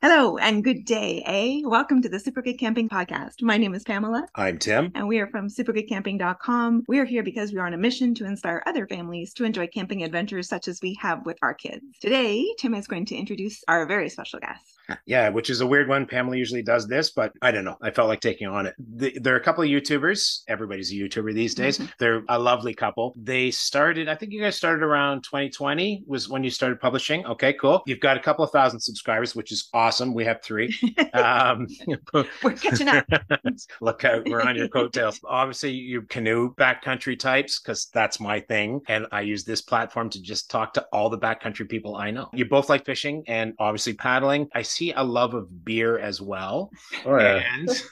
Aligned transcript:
Hello 0.00 0.36
and 0.38 0.62
good 0.62 0.84
day, 0.84 1.24
eh? 1.26 1.60
Welcome 1.64 2.02
to 2.02 2.08
the 2.08 2.20
Super 2.20 2.40
Good 2.40 2.56
Camping 2.56 2.88
Podcast. 2.88 3.42
My 3.42 3.56
name 3.56 3.74
is 3.74 3.82
Pamela. 3.82 4.28
I'm 4.36 4.56
Tim. 4.56 4.92
And 4.94 5.08
we 5.08 5.18
are 5.18 5.26
from 5.26 5.48
supergoodcamping.com. 5.48 6.84
We 6.86 7.00
are 7.00 7.04
here 7.04 7.24
because 7.24 7.52
we 7.52 7.58
are 7.58 7.66
on 7.66 7.74
a 7.74 7.78
mission 7.78 8.14
to 8.14 8.24
inspire 8.24 8.62
other 8.64 8.86
families 8.86 9.34
to 9.34 9.44
enjoy 9.44 9.66
camping 9.66 10.04
adventures 10.04 10.48
such 10.48 10.68
as 10.68 10.80
we 10.80 10.96
have 11.00 11.26
with 11.26 11.36
our 11.42 11.52
kids. 11.52 11.82
Today, 12.00 12.46
Tim 12.60 12.74
is 12.74 12.86
going 12.86 13.06
to 13.06 13.16
introduce 13.16 13.64
our 13.66 13.86
very 13.86 14.08
special 14.08 14.38
guest. 14.38 14.77
Yeah, 15.06 15.28
which 15.28 15.50
is 15.50 15.60
a 15.60 15.66
weird 15.66 15.88
one. 15.88 16.06
Pamela 16.06 16.36
usually 16.36 16.62
does 16.62 16.86
this, 16.86 17.10
but 17.10 17.32
I 17.42 17.50
don't 17.50 17.64
know. 17.64 17.76
I 17.82 17.90
felt 17.90 18.08
like 18.08 18.20
taking 18.20 18.46
on 18.46 18.66
it. 18.66 18.74
The, 18.78 19.18
there 19.20 19.34
are 19.34 19.38
a 19.38 19.42
couple 19.42 19.62
of 19.62 19.68
YouTubers. 19.68 20.42
Everybody's 20.48 20.90
a 20.92 20.94
YouTuber 20.94 21.34
these 21.34 21.54
days. 21.54 21.78
Mm-hmm. 21.78 21.90
They're 21.98 22.22
a 22.28 22.38
lovely 22.38 22.74
couple. 22.74 23.14
They 23.16 23.50
started, 23.50 24.08
I 24.08 24.14
think 24.14 24.32
you 24.32 24.40
guys 24.40 24.56
started 24.56 24.82
around 24.82 25.24
2020 25.24 26.04
was 26.06 26.28
when 26.28 26.42
you 26.42 26.50
started 26.50 26.80
publishing. 26.80 27.24
Okay, 27.26 27.52
cool. 27.54 27.82
You've 27.86 28.00
got 28.00 28.16
a 28.16 28.20
couple 28.20 28.44
of 28.44 28.50
thousand 28.50 28.80
subscribers, 28.80 29.34
which 29.34 29.52
is 29.52 29.68
awesome. 29.74 30.14
We 30.14 30.24
have 30.24 30.42
three. 30.42 30.74
um, 31.12 31.66
we're 32.42 32.52
catching 32.54 32.88
up. 32.88 33.06
Look 33.80 34.04
out, 34.04 34.28
we're 34.28 34.42
on 34.42 34.56
your 34.56 34.68
coattails. 34.68 35.20
Obviously, 35.24 35.72
you 35.72 36.02
canoe 36.02 36.54
backcountry 36.54 37.18
types 37.18 37.60
because 37.60 37.88
that's 37.92 38.20
my 38.20 38.40
thing. 38.40 38.80
And 38.88 39.06
I 39.12 39.20
use 39.22 39.44
this 39.44 39.60
platform 39.60 40.08
to 40.10 40.22
just 40.22 40.50
talk 40.50 40.72
to 40.74 40.86
all 40.92 41.10
the 41.10 41.18
backcountry 41.18 41.68
people 41.68 41.96
I 41.96 42.10
know. 42.10 42.28
You 42.32 42.46
both 42.46 42.68
like 42.68 42.84
fishing 42.84 43.24
and 43.26 43.54
obviously 43.58 43.94
paddling. 43.94 44.48
I 44.54 44.62
see 44.62 44.77
a 44.80 45.02
love 45.02 45.34
of 45.34 45.64
beer 45.64 45.98
as 45.98 46.20
well. 46.20 46.70
Oh, 47.04 47.18
yeah. 47.18 47.42
And, 47.52 47.82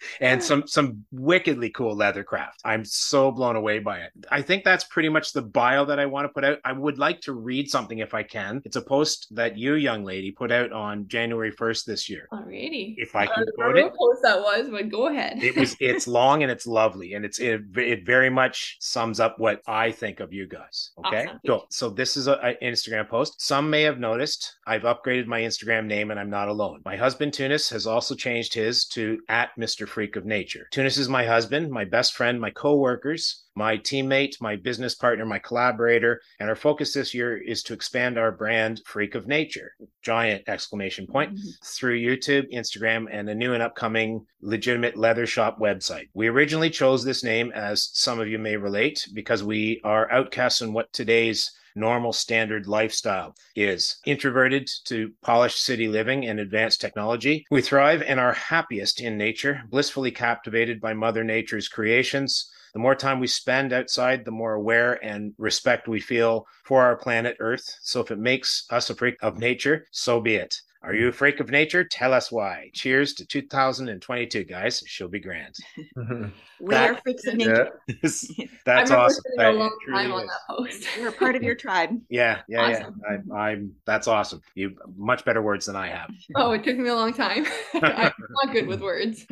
and 0.20 0.42
some 0.42 0.66
some 0.66 1.04
wickedly 1.10 1.70
cool 1.70 1.96
leathercraft. 1.96 2.58
I'm 2.64 2.84
so 2.84 3.30
blown 3.30 3.56
away 3.56 3.78
by 3.78 4.00
it. 4.00 4.12
I 4.30 4.42
think 4.42 4.64
that's 4.64 4.84
pretty 4.84 5.08
much 5.08 5.32
the 5.32 5.42
bio 5.42 5.84
that 5.86 5.98
I 5.98 6.06
want 6.06 6.26
to 6.26 6.28
put 6.28 6.44
out. 6.44 6.58
I 6.64 6.72
would 6.72 6.98
like 6.98 7.20
to 7.22 7.32
read 7.32 7.70
something 7.70 7.98
if 7.98 8.14
I 8.14 8.22
can. 8.22 8.62
It's 8.64 8.76
a 8.76 8.82
post 8.82 9.28
that 9.34 9.56
you, 9.56 9.74
young 9.74 10.04
lady, 10.04 10.30
put 10.30 10.52
out 10.52 10.72
on 10.72 11.08
January 11.08 11.52
1st 11.52 11.84
this 11.84 12.08
year. 12.08 12.28
Alrighty. 12.32 12.94
If 12.96 13.14
I 13.14 13.26
can 13.26 13.46
quote 13.56 13.76
it. 13.76 13.92
post 13.94 14.22
that 14.22 14.40
was, 14.40 14.68
but 14.70 14.88
go 14.88 15.08
ahead. 15.08 15.42
it 15.42 15.56
was 15.56 15.76
it's 15.80 16.06
long 16.06 16.42
and 16.42 16.50
it's 16.50 16.66
lovely 16.66 17.14
and 17.14 17.24
it's 17.24 17.38
it, 17.38 17.62
it 17.76 18.04
very 18.04 18.30
much 18.30 18.76
sums 18.80 19.20
up 19.20 19.38
what 19.38 19.60
I 19.66 19.90
think 19.90 20.20
of 20.20 20.32
you 20.32 20.46
guys. 20.46 20.90
Okay. 21.06 21.26
Awesome. 21.26 21.40
Cool. 21.46 21.66
So 21.70 21.90
this 21.90 22.16
is 22.16 22.26
an 22.26 22.38
Instagram 22.62 23.08
post. 23.08 23.40
Some 23.40 23.70
may 23.70 23.82
have 23.82 23.98
noticed 23.98 24.56
I've 24.66 24.82
upgraded 24.82 25.26
my 25.26 25.40
Instagram 25.40 25.86
name 25.86 25.99
and 26.08 26.20
I'm 26.20 26.30
not 26.30 26.48
alone. 26.48 26.80
My 26.84 26.96
husband 26.96 27.34
Tunis 27.34 27.68
has 27.70 27.86
also 27.86 28.14
changed 28.14 28.54
his 28.54 28.86
to 28.86 29.20
at 29.28 29.50
Mr. 29.58 29.88
Freak 29.88 30.14
of 30.14 30.24
Nature. 30.24 30.68
Tunis 30.70 30.96
is 30.96 31.08
my 31.08 31.24
husband, 31.26 31.70
my 31.70 31.84
best 31.84 32.14
friend, 32.14 32.40
my 32.40 32.50
co-workers, 32.50 33.44
my 33.56 33.76
teammate, 33.76 34.40
my 34.40 34.56
business 34.56 34.94
partner, 34.94 35.26
my 35.26 35.38
collaborator, 35.38 36.20
and 36.38 36.48
our 36.48 36.56
focus 36.56 36.94
this 36.94 37.12
year 37.12 37.36
is 37.36 37.62
to 37.64 37.74
expand 37.74 38.16
our 38.16 38.32
brand 38.32 38.80
Freak 38.86 39.14
of 39.14 39.26
Nature, 39.26 39.74
giant 40.02 40.44
exclamation 40.48 41.06
point, 41.06 41.34
mm-hmm. 41.34 41.48
through 41.64 42.00
YouTube, 42.00 42.50
Instagram, 42.52 43.06
and 43.10 43.28
a 43.28 43.34
new 43.34 43.52
and 43.52 43.62
upcoming 43.62 44.24
legitimate 44.40 44.96
leather 44.96 45.26
shop 45.26 45.58
website. 45.58 46.08
We 46.14 46.28
originally 46.28 46.70
chose 46.70 47.04
this 47.04 47.24
name, 47.24 47.52
as 47.52 47.90
some 47.92 48.20
of 48.20 48.28
you 48.28 48.38
may 48.38 48.56
relate, 48.56 49.06
because 49.12 49.42
we 49.42 49.80
are 49.84 50.10
outcasts 50.10 50.62
in 50.62 50.72
what 50.72 50.92
today's 50.92 51.50
normal 51.74 52.12
standard 52.12 52.66
lifestyle 52.66 53.34
is 53.54 53.98
introverted 54.04 54.68
to 54.84 55.12
polished 55.22 55.64
city 55.64 55.88
living 55.88 56.26
and 56.26 56.40
advanced 56.40 56.80
technology. 56.80 57.44
We 57.50 57.62
thrive 57.62 58.02
and 58.02 58.18
are 58.20 58.32
happiest 58.32 59.00
in 59.00 59.16
nature, 59.18 59.62
blissfully 59.68 60.10
captivated 60.10 60.80
by 60.80 60.94
Mother 60.94 61.24
Nature's 61.24 61.68
creations. 61.68 62.50
The 62.72 62.78
more 62.78 62.94
time 62.94 63.18
we 63.18 63.26
spend 63.26 63.72
outside, 63.72 64.24
the 64.24 64.30
more 64.30 64.54
aware 64.54 65.04
and 65.04 65.34
respect 65.38 65.88
we 65.88 66.00
feel 66.00 66.46
for 66.64 66.82
our 66.82 66.96
planet 66.96 67.36
Earth. 67.40 67.76
So 67.80 68.00
if 68.00 68.10
it 68.10 68.18
makes 68.18 68.66
us 68.70 68.90
a 68.90 68.94
freak 68.94 69.16
of 69.22 69.38
nature, 69.38 69.86
so 69.90 70.20
be 70.20 70.36
it. 70.36 70.60
Are 70.82 70.94
you 70.94 71.08
a 71.08 71.12
freak 71.12 71.40
of 71.40 71.50
nature? 71.50 71.84
Tell 71.84 72.14
us 72.14 72.32
why. 72.32 72.70
Cheers 72.72 73.12
to 73.14 73.26
2022, 73.26 74.44
guys. 74.44 74.82
She'll 74.86 75.08
be 75.08 75.20
grand. 75.20 75.54
Mm-hmm. 75.94 76.28
we 76.58 76.74
that, 76.74 76.90
are 76.90 76.96
freaks 77.02 77.26
of 77.26 77.34
nature. 77.34 77.78
Yeah. 77.86 78.46
That's 78.64 78.90
awesome. 78.90 79.22
A 79.38 79.52
long 79.52 79.76
time 79.90 80.10
on 80.10 80.26
that 80.26 80.40
post. 80.48 80.86
We're 80.98 81.12
part 81.12 81.36
of 81.36 81.42
your 81.42 81.54
tribe. 81.54 81.90
Yeah, 82.08 82.40
yeah, 82.48 82.62
awesome. 82.62 83.00
yeah. 83.08 83.34
I, 83.34 83.50
am 83.52 83.74
That's 83.84 84.08
awesome. 84.08 84.40
You 84.54 84.74
much 84.96 85.24
better 85.24 85.42
words 85.42 85.66
than 85.66 85.76
I 85.76 85.88
have. 85.88 86.10
Oh, 86.34 86.52
it 86.52 86.64
took 86.64 86.76
me 86.76 86.88
a 86.88 86.94
long 86.94 87.12
time. 87.12 87.46
I'm 87.74 88.12
not 88.42 88.52
good 88.52 88.66
with 88.66 88.80
words. 88.80 89.26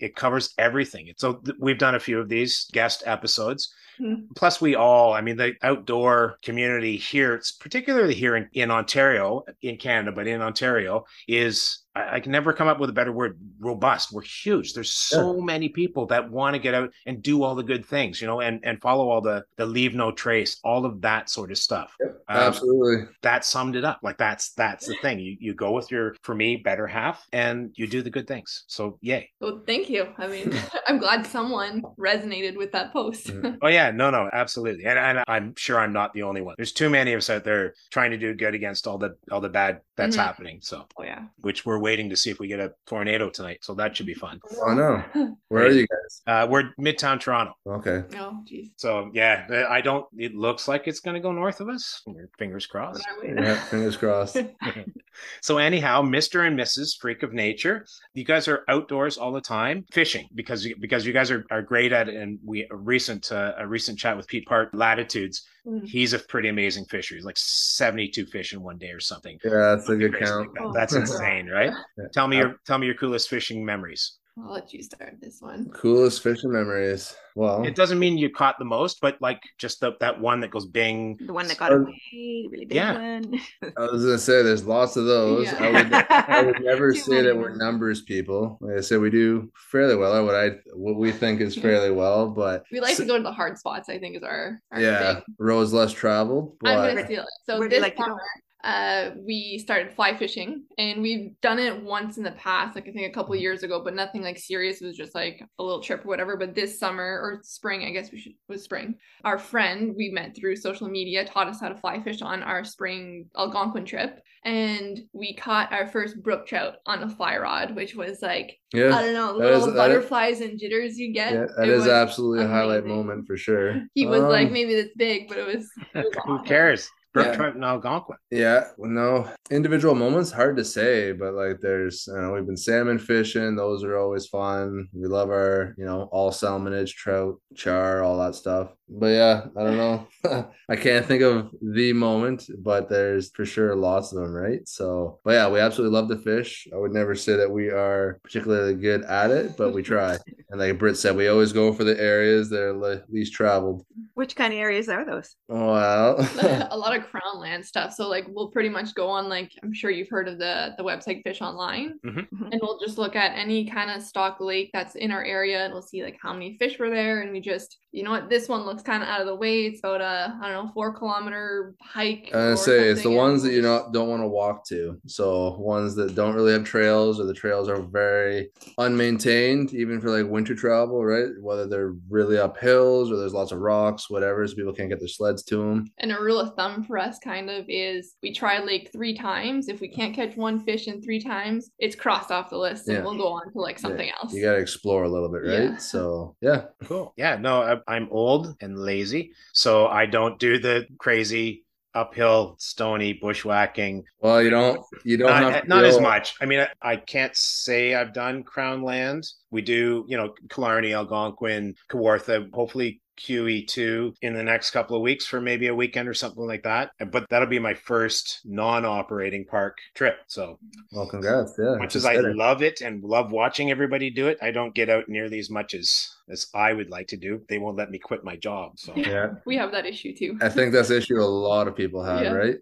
it 0.00 0.14
covers 0.14 0.54
everything. 0.56 1.12
So 1.16 1.42
we've 1.58 1.78
done 1.78 1.96
a 1.96 2.00
few 2.00 2.20
of 2.20 2.28
these 2.28 2.70
guest 2.72 3.02
episodes. 3.06 3.74
Mm-hmm. 4.00 4.32
Plus, 4.36 4.60
we 4.60 4.74
all, 4.74 5.12
I 5.12 5.20
mean, 5.20 5.36
the 5.36 5.54
outdoor 5.62 6.38
community 6.42 6.96
here, 6.96 7.34
it's 7.34 7.52
particularly 7.52 8.14
here 8.14 8.36
in, 8.36 8.48
in 8.52 8.70
Ontario, 8.70 9.44
in 9.62 9.76
Canada, 9.76 10.12
but 10.12 10.26
in 10.26 10.40
Ontario, 10.40 11.04
is 11.28 11.78
I, 11.94 12.16
I, 12.16 12.20
can 12.20 12.32
never 12.32 12.52
come 12.52 12.68
up 12.68 12.80
with 12.80 12.90
a 12.90 12.92
better 12.92 13.12
word 13.12 13.38
robust. 13.58 14.12
We're 14.12 14.22
huge. 14.22 14.74
There's 14.74 14.92
so 14.92 15.36
yeah. 15.36 15.44
many 15.44 15.68
people 15.68 16.06
that 16.06 16.30
want 16.30 16.54
to 16.54 16.60
get 16.60 16.74
out 16.74 16.90
and 17.06 17.22
do 17.22 17.42
all 17.42 17.54
the 17.54 17.62
good 17.62 17.84
things 17.84 18.20
you 18.20 18.26
know 18.26 18.40
and 18.40 18.60
and 18.62 18.80
follow 18.80 19.08
all 19.08 19.20
the 19.20 19.44
the 19.56 19.66
leave 19.66 19.94
no 19.94 20.12
trace 20.12 20.58
all 20.64 20.84
of 20.84 21.00
that 21.02 21.28
sort 21.28 21.50
of 21.50 21.58
stuff. 21.58 21.94
Yep, 22.00 22.22
um, 22.28 22.36
absolutely. 22.36 23.08
that 23.22 23.44
summed 23.44 23.76
it 23.76 23.84
up. 23.84 24.00
Like 24.02 24.18
that's 24.18 24.52
that's 24.52 24.86
the 24.86 24.96
thing. 25.02 25.18
You 25.18 25.36
you 25.40 25.54
go 25.54 25.72
with 25.72 25.90
your 25.90 26.16
for 26.22 26.34
me 26.34 26.56
better 26.56 26.86
half 26.86 27.26
and 27.32 27.70
you 27.74 27.86
do 27.86 28.02
the 28.02 28.10
good 28.10 28.26
things. 28.26 28.64
So 28.66 28.98
yay. 29.00 29.30
Well 29.40 29.62
thank 29.66 29.90
you. 29.90 30.08
I 30.18 30.26
mean 30.26 30.54
i'm 30.86 30.98
glad 30.98 31.26
someone 31.26 31.82
resonated 31.98 32.56
with 32.56 32.72
that 32.72 32.92
post. 32.92 33.26
Mm-hmm. 33.28 33.56
oh 33.62 33.68
yeah. 33.68 33.90
No 33.90 34.10
no. 34.10 34.30
Absolutely. 34.32 34.84
And, 34.84 34.98
and 34.98 35.24
i'm 35.28 35.54
sure 35.56 35.78
i'm 35.78 35.92
not 35.92 36.12
the 36.14 36.22
only 36.22 36.40
one. 36.40 36.54
There's 36.56 36.72
too 36.72 36.90
many 36.90 37.12
of 37.12 37.18
us 37.18 37.30
out 37.30 37.44
there 37.44 37.74
trying 37.90 38.10
to 38.12 38.16
do 38.16 38.34
good 38.34 38.54
against 38.54 38.86
all 38.86 38.98
the 38.98 39.16
all 39.30 39.40
the 39.40 39.48
bad 39.48 39.80
that's 39.96 40.16
mm-hmm. 40.16 40.24
happening. 40.24 40.58
So 40.62 40.86
oh 40.96 41.02
yeah. 41.02 41.24
which 41.40 41.66
we're 41.66 41.78
waiting 41.82 42.08
to 42.08 42.16
see 42.16 42.30
if 42.30 42.38
we 42.38 42.48
get 42.48 42.60
a 42.60 42.72
tornado 42.86 43.28
tonight. 43.28 43.58
So 43.62 43.74
that 43.74 43.96
should 43.96 44.06
be 44.06 44.14
fun. 44.14 44.40
Oh 44.64 44.72
no. 44.72 45.36
Where 45.48 45.66
are 45.66 45.70
you 45.70 45.86
guys? 45.86 46.22
Uh, 46.26 46.46
we're 46.48 46.72
midtown 46.80 47.20
Toronto. 47.20 47.54
Okay. 47.66 48.04
Oh 48.16 48.40
geez. 48.46 48.70
So 48.76 49.10
yeah, 49.12 49.66
I 49.68 49.80
don't 49.80 50.06
it 50.16 50.34
looks 50.34 50.68
like 50.68 50.88
it's 50.88 51.00
gonna 51.00 51.20
go 51.20 51.32
north 51.32 51.60
of 51.60 51.68
us. 51.68 52.02
Fingers 52.38 52.66
crossed. 52.66 53.04
Yeah, 53.22 53.56
fingers 53.64 53.96
crossed. 53.96 54.38
so 55.40 55.58
anyhow, 55.58 56.02
Mr. 56.02 56.46
and 56.46 56.58
Mrs. 56.58 56.98
Freak 56.98 57.22
of 57.22 57.32
Nature, 57.32 57.86
you 58.14 58.24
guys 58.24 58.48
are 58.48 58.64
outdoors 58.68 59.18
all 59.18 59.32
the 59.32 59.40
time 59.40 59.84
fishing 59.92 60.28
because 60.34 60.66
because 60.80 61.04
you 61.04 61.12
guys 61.12 61.30
are, 61.30 61.44
are 61.50 61.62
great 61.62 61.92
at 61.92 62.08
it 62.08 62.14
and 62.14 62.38
we 62.44 62.66
a 62.70 62.76
recent 62.76 63.32
uh, 63.32 63.54
a 63.58 63.66
recent 63.66 63.98
chat 63.98 64.16
with 64.16 64.26
Pete 64.28 64.46
Part 64.46 64.74
Latitudes 64.74 65.42
Mm. 65.66 65.86
He's 65.86 66.12
a 66.12 66.18
pretty 66.18 66.48
amazing 66.48 66.86
fisher. 66.86 67.14
He's 67.14 67.24
like 67.24 67.38
72 67.38 68.26
fish 68.26 68.52
in 68.52 68.62
one 68.62 68.78
day 68.78 68.90
or 68.90 69.00
something. 69.00 69.38
Yeah, 69.44 69.76
that's 69.76 69.88
a 69.88 69.96
good 69.96 70.18
count. 70.18 70.48
Like 70.48 70.64
that. 70.64 70.72
That's 70.74 70.94
insane, 70.94 71.46
right? 71.46 71.72
Yeah. 71.96 72.04
Tell 72.12 72.26
me 72.26 72.38
your 72.38 72.56
tell 72.66 72.78
me 72.78 72.86
your 72.86 72.96
coolest 72.96 73.28
fishing 73.28 73.64
memories. 73.64 74.18
I'll 74.38 74.52
let 74.52 74.72
you 74.72 74.82
start 74.82 75.18
this 75.20 75.42
one. 75.42 75.68
Coolest 75.74 76.22
fishing 76.22 76.52
memories. 76.52 77.14
Well, 77.34 77.64
it 77.64 77.74
doesn't 77.74 77.98
mean 77.98 78.16
you 78.16 78.30
caught 78.30 78.58
the 78.58 78.64
most, 78.64 78.98
but 79.02 79.20
like 79.20 79.42
just 79.58 79.80
the, 79.80 79.92
that 80.00 80.18
one 80.18 80.40
that 80.40 80.50
goes 80.50 80.64
bing. 80.64 81.18
The 81.20 81.34
one 81.34 81.48
that 81.48 81.58
got 81.58 81.72
away, 81.72 82.48
really 82.50 82.64
big 82.64 82.76
yeah. 82.76 82.94
one. 82.94 83.40
I 83.62 83.90
was 83.90 84.04
gonna 84.04 84.18
say 84.18 84.42
there's 84.42 84.64
lots 84.64 84.96
of 84.96 85.04
those. 85.06 85.46
Yeah. 85.46 85.62
I 85.62 85.70
would 85.70 85.94
I 85.94 86.42
would 86.44 86.64
never 86.64 86.94
say 86.94 87.20
that 87.20 87.36
we're 87.36 87.54
numbers 87.56 88.00
people. 88.00 88.56
Like 88.62 88.78
I 88.78 88.80
said, 88.80 89.00
we 89.00 89.10
do 89.10 89.52
fairly 89.54 89.96
well, 89.96 90.16
or 90.16 90.24
what 90.24 90.34
I 90.34 90.52
what 90.72 90.96
we 90.96 91.12
think 91.12 91.42
is 91.42 91.54
fairly 91.58 91.90
well, 91.90 92.30
but 92.30 92.64
we 92.72 92.80
like 92.80 92.96
so, 92.96 93.02
to 93.02 93.08
go 93.08 93.16
to 93.18 93.22
the 93.22 93.32
hard 93.32 93.58
spots. 93.58 93.90
I 93.90 93.98
think 93.98 94.16
is 94.16 94.22
our, 94.22 94.62
our 94.70 94.80
yeah 94.80 95.14
thing. 95.14 95.22
roads 95.38 95.74
less 95.74 95.92
traveled. 95.92 96.56
I'm 96.64 96.88
gonna 96.88 97.04
steal 97.04 97.22
it. 97.22 97.28
So 97.44 97.58
Where 97.58 97.68
this 97.68 97.82
like 97.82 97.98
summer, 97.98 98.18
uh, 98.64 99.10
we 99.16 99.58
started 99.58 99.92
fly 99.92 100.16
fishing 100.16 100.62
and 100.78 101.02
we've 101.02 101.32
done 101.40 101.58
it 101.58 101.82
once 101.82 102.16
in 102.16 102.22
the 102.22 102.30
past, 102.32 102.76
like 102.76 102.86
I 102.86 102.92
think 102.92 103.10
a 103.10 103.14
couple 103.14 103.34
years 103.34 103.64
ago, 103.64 103.82
but 103.82 103.94
nothing 103.94 104.22
like 104.22 104.38
serious. 104.38 104.80
It 104.80 104.86
was 104.86 104.96
just 104.96 105.16
like 105.16 105.42
a 105.58 105.62
little 105.62 105.82
trip 105.82 106.04
or 106.04 106.08
whatever. 106.08 106.36
But 106.36 106.54
this 106.54 106.78
summer 106.78 107.02
or 107.02 107.40
spring, 107.42 107.84
I 107.84 107.90
guess 107.90 108.12
we 108.12 108.20
should 108.20 108.34
was 108.48 108.62
spring. 108.62 108.94
Our 109.24 109.38
friend 109.38 109.94
we 109.96 110.10
met 110.10 110.36
through 110.36 110.56
social 110.56 110.88
media 110.88 111.24
taught 111.24 111.48
us 111.48 111.60
how 111.60 111.70
to 111.70 111.74
fly 111.74 112.00
fish 112.02 112.22
on 112.22 112.44
our 112.44 112.62
spring 112.62 113.28
Algonquin 113.36 113.84
trip. 113.84 114.20
And 114.44 115.00
we 115.12 115.34
caught 115.34 115.72
our 115.72 115.86
first 115.86 116.22
brook 116.22 116.46
trout 116.46 116.76
on 116.86 117.02
a 117.02 117.08
fly 117.08 117.38
rod, 117.38 117.74
which 117.74 117.96
was 117.96 118.22
like 118.22 118.58
yeah, 118.72 118.96
I 118.96 119.02
don't 119.02 119.14
know, 119.14 119.32
little 119.36 119.68
is, 119.68 119.74
butterflies 119.74 120.40
and 120.40 120.58
jitters 120.58 120.98
you 120.98 121.12
get. 121.12 121.32
Yeah, 121.32 121.46
that 121.56 121.68
it 121.68 121.68
is 121.68 121.88
absolutely 121.88 122.44
amazing. 122.44 122.52
a 122.52 122.58
highlight 122.58 122.86
moment 122.86 123.26
for 123.26 123.36
sure. 123.36 123.82
He 123.94 124.06
was 124.06 124.22
um, 124.22 124.28
like 124.28 124.52
maybe 124.52 124.74
this 124.74 124.90
big, 124.96 125.28
but 125.28 125.38
it 125.38 125.46
was, 125.46 125.68
it 125.94 126.04
was 126.04 126.14
who 126.26 126.42
cares? 126.44 126.88
Brook 127.12 127.36
yeah. 127.38 127.48
and 127.48 127.64
Algonquin. 127.64 128.16
Yeah, 128.30 128.68
well, 128.78 128.90
no 128.90 129.30
individual 129.50 129.94
moments 129.94 130.30
hard 130.30 130.56
to 130.56 130.64
say, 130.64 131.12
but 131.12 131.34
like 131.34 131.60
there's 131.60 132.06
you 132.06 132.16
know 132.16 132.32
we've 132.32 132.46
been 132.46 132.56
salmon 132.56 132.98
fishing; 132.98 133.54
those 133.54 133.84
are 133.84 133.98
always 133.98 134.26
fun. 134.26 134.88
We 134.94 135.06
love 135.06 135.28
our 135.28 135.74
you 135.76 135.84
know 135.84 136.08
all 136.10 136.30
salmonids, 136.30 136.90
trout, 136.90 137.38
char, 137.54 138.02
all 138.02 138.18
that 138.18 138.34
stuff. 138.34 138.72
But 138.88 139.08
yeah, 139.08 139.44
I 139.56 139.62
don't 139.62 139.76
know. 139.76 140.08
I 140.68 140.76
can't 140.76 141.04
think 141.04 141.22
of 141.22 141.50
the 141.60 141.92
moment, 141.92 142.48
but 142.58 142.88
there's 142.88 143.30
for 143.30 143.44
sure 143.44 143.74
lots 143.74 144.12
of 144.12 144.22
them, 144.22 144.32
right? 144.32 144.66
So, 144.66 145.20
but 145.24 145.32
yeah, 145.32 145.48
we 145.48 145.60
absolutely 145.60 145.98
love 145.98 146.08
to 146.08 146.18
fish. 146.18 146.66
I 146.72 146.76
would 146.76 146.92
never 146.92 147.14
say 147.14 147.36
that 147.36 147.50
we 147.50 147.68
are 147.68 148.20
particularly 148.22 148.74
good 148.74 149.02
at 149.04 149.30
it, 149.30 149.56
but 149.56 149.72
we 149.72 149.82
try. 149.82 150.18
and 150.52 150.60
like 150.60 150.78
Britt 150.78 150.96
said, 150.96 151.16
we 151.16 151.26
always 151.28 151.52
go 151.52 151.72
for 151.72 151.82
the 151.82 151.98
areas 152.00 152.48
that 152.50 152.62
are 152.62 153.02
least 153.08 153.32
traveled. 153.32 153.84
Which 154.14 154.36
kind 154.36 154.52
of 154.52 154.58
areas 154.60 154.88
are 154.88 155.04
those? 155.04 155.34
Well, 155.48 156.16
a 156.70 156.76
lot 156.76 156.94
of 156.96 157.04
crown 157.10 157.40
land 157.40 157.64
stuff. 157.66 157.94
So 157.94 158.08
like 158.08 158.26
we'll 158.28 158.48
pretty 158.50 158.68
much 158.68 158.94
go 158.94 159.08
on 159.08 159.28
like 159.28 159.50
I'm 159.62 159.72
sure 159.72 159.90
you've 159.90 160.10
heard 160.10 160.28
of 160.28 160.38
the 160.38 160.74
the 160.76 160.84
website 160.84 161.22
Fish 161.24 161.40
Online, 161.40 161.98
Mm-hmm. 162.06 162.52
and 162.52 162.60
we'll 162.62 162.78
just 162.78 162.98
look 162.98 163.16
at 163.16 163.36
any 163.36 163.64
kind 163.66 163.90
of 163.90 164.02
stock 164.02 164.36
lake 164.40 164.70
that's 164.72 164.94
in 164.94 165.10
our 165.10 165.24
area, 165.24 165.64
and 165.64 165.72
we'll 165.72 165.82
see 165.82 166.04
like 166.04 166.18
how 166.22 166.32
many 166.32 166.56
fish 166.58 166.78
were 166.78 166.90
there, 166.90 167.22
and 167.22 167.32
we 167.32 167.40
just 167.40 167.78
you 167.90 168.02
know 168.02 168.10
what 168.10 168.28
this 168.30 168.48
one 168.48 168.62
looks 168.62 168.82
kind 168.82 169.02
of 169.02 169.08
out 169.08 169.20
of 169.22 169.26
the 169.26 169.34
way. 169.34 169.64
It's 169.66 169.80
about 169.80 170.00
a 170.02 170.38
I 170.42 170.50
don't 170.52 170.66
know 170.66 170.70
four 170.74 170.92
kilometer 170.92 171.74
hike. 171.82 172.30
I 172.34 172.38
or 172.52 172.56
say 172.56 172.88
it's 172.90 173.02
the 173.02 173.08
and 173.08 173.16
ones 173.16 173.42
that 173.42 173.52
you 173.52 173.62
just- 173.62 173.84
not 173.84 173.92
don't 173.94 174.08
want 174.10 174.22
to 174.22 174.28
walk 174.28 174.66
to. 174.68 174.98
So 175.06 175.56
ones 175.58 175.94
that 175.96 176.14
don't 176.14 176.34
really 176.34 176.52
have 176.52 176.64
trails 176.64 177.18
or 177.18 177.24
the 177.24 177.34
trails 177.34 177.68
are 177.70 177.80
very 177.80 178.50
unmaintained, 178.78 179.72
even 179.72 180.00
for 180.00 180.10
like 180.10 180.30
winter 180.30 180.41
travel, 180.44 181.04
right? 181.04 181.28
Whether 181.40 181.66
they're 181.66 181.94
really 182.10 182.38
up 182.38 182.58
hills 182.58 183.10
or 183.10 183.16
there's 183.16 183.32
lots 183.34 183.52
of 183.52 183.60
rocks, 183.60 184.10
whatever, 184.10 184.46
so 184.46 184.54
people 184.54 184.72
can't 184.72 184.88
get 184.88 184.98
their 184.98 185.08
sleds 185.08 185.42
to 185.44 185.56
them. 185.56 185.86
And 185.98 186.12
a 186.12 186.20
rule 186.20 186.38
of 186.40 186.54
thumb 186.54 186.82
for 186.84 186.98
us 186.98 187.18
kind 187.18 187.48
of 187.50 187.64
is 187.68 188.14
we 188.22 188.32
try 188.34 188.62
lake 188.62 188.90
three 188.92 189.16
times. 189.16 189.68
If 189.68 189.80
we 189.80 189.88
can't 189.88 190.14
catch 190.14 190.36
one 190.36 190.58
fish 190.60 190.88
in 190.88 191.00
three 191.02 191.20
times, 191.20 191.70
it's 191.78 191.96
crossed 191.96 192.30
off 192.30 192.50
the 192.50 192.58
list 192.58 192.88
and 192.88 192.98
Yeah. 192.98 193.04
we'll 193.04 193.16
go 193.16 193.28
on 193.28 193.52
to 193.52 193.60
like 193.60 193.78
something 193.78 194.10
else. 194.10 194.32
You 194.32 194.42
got 194.42 194.52
to 194.52 194.58
explore 194.58 195.04
a 195.04 195.08
little 195.08 195.28
bit, 195.30 195.42
right? 195.42 195.70
Yeah. 195.70 195.76
So 195.76 196.36
yeah, 196.40 196.64
Cool. 196.84 197.14
Yeah. 197.16 197.36
No, 197.36 197.80
I'm 197.88 198.08
old 198.10 198.54
and 198.60 198.78
lazy, 198.78 199.32
so 199.52 199.86
I 199.86 200.06
don't 200.06 200.38
do 200.38 200.58
the 200.58 200.86
crazy 200.98 201.64
uphill, 201.94 202.56
stony 202.58 203.12
bushwhacking. 203.14 204.04
well, 204.20 204.42
you 204.42 204.50
don't 204.50 204.80
you 205.04 205.16
don't 205.16 205.28
Not, 205.30 205.52
have 205.52 205.68
not 205.68 205.84
as 205.84 206.00
much. 206.00 206.34
I 206.40 206.46
mean, 206.46 206.60
I, 206.60 206.68
I 206.82 206.96
can't 206.96 207.36
say 207.36 207.94
I've 207.94 208.12
done 208.12 208.42
Crown 208.42 208.82
Land. 208.82 209.26
We 209.50 209.62
do, 209.62 210.04
you 210.08 210.16
know, 210.16 210.34
Killarney, 210.48 210.94
Algonquin, 210.94 211.74
Kawartha, 211.90 212.52
hopefully 212.54 213.00
QE2 213.20 214.14
in 214.22 214.34
the 214.34 214.42
next 214.42 214.70
couple 214.70 214.96
of 214.96 215.02
weeks 215.02 215.26
for 215.26 215.40
maybe 215.40 215.68
a 215.68 215.74
weekend 215.74 216.08
or 216.08 216.14
something 216.14 216.46
like 216.46 216.62
that. 216.62 216.90
But 217.10 217.26
that'll 217.28 217.48
be 217.48 217.58
my 217.58 217.74
first 217.74 218.40
non-operating 218.44 219.44
park 219.44 219.78
trip. 219.94 220.16
So 220.26 220.58
Well, 220.92 221.06
congrats, 221.06 221.54
yeah. 221.58 221.76
much 221.76 221.94
it's 221.94 221.96
as 221.96 222.06
I 222.06 222.16
love 222.16 222.62
it 222.62 222.80
and 222.80 223.04
love 223.04 223.30
watching 223.30 223.70
everybody 223.70 224.10
do 224.10 224.28
it, 224.28 224.38
I 224.42 224.50
don't 224.50 224.74
get 224.74 224.88
out 224.88 225.08
nearly 225.08 225.38
as 225.38 225.50
much 225.50 225.74
as 225.74 226.08
as 226.30 226.46
I 226.54 226.72
would 226.72 226.90
like 226.90 227.08
to 227.08 227.16
do. 227.16 227.42
They 227.48 227.58
won't 227.58 227.76
let 227.76 227.90
me 227.90 227.98
quit 227.98 228.24
my 228.24 228.36
job. 228.36 228.78
So 228.78 228.92
yeah, 228.96 229.30
We 229.46 229.56
have 229.56 229.72
that 229.72 229.86
issue 229.86 230.14
too. 230.16 230.38
I 230.40 230.48
think 230.48 230.72
that's 230.72 230.88
the 230.88 230.98
issue 230.98 231.20
a 231.20 231.22
lot 231.24 231.68
of 231.68 231.74
people 231.76 232.02
have, 232.02 232.22
Yeah. 232.22 232.32
right? 232.32 232.56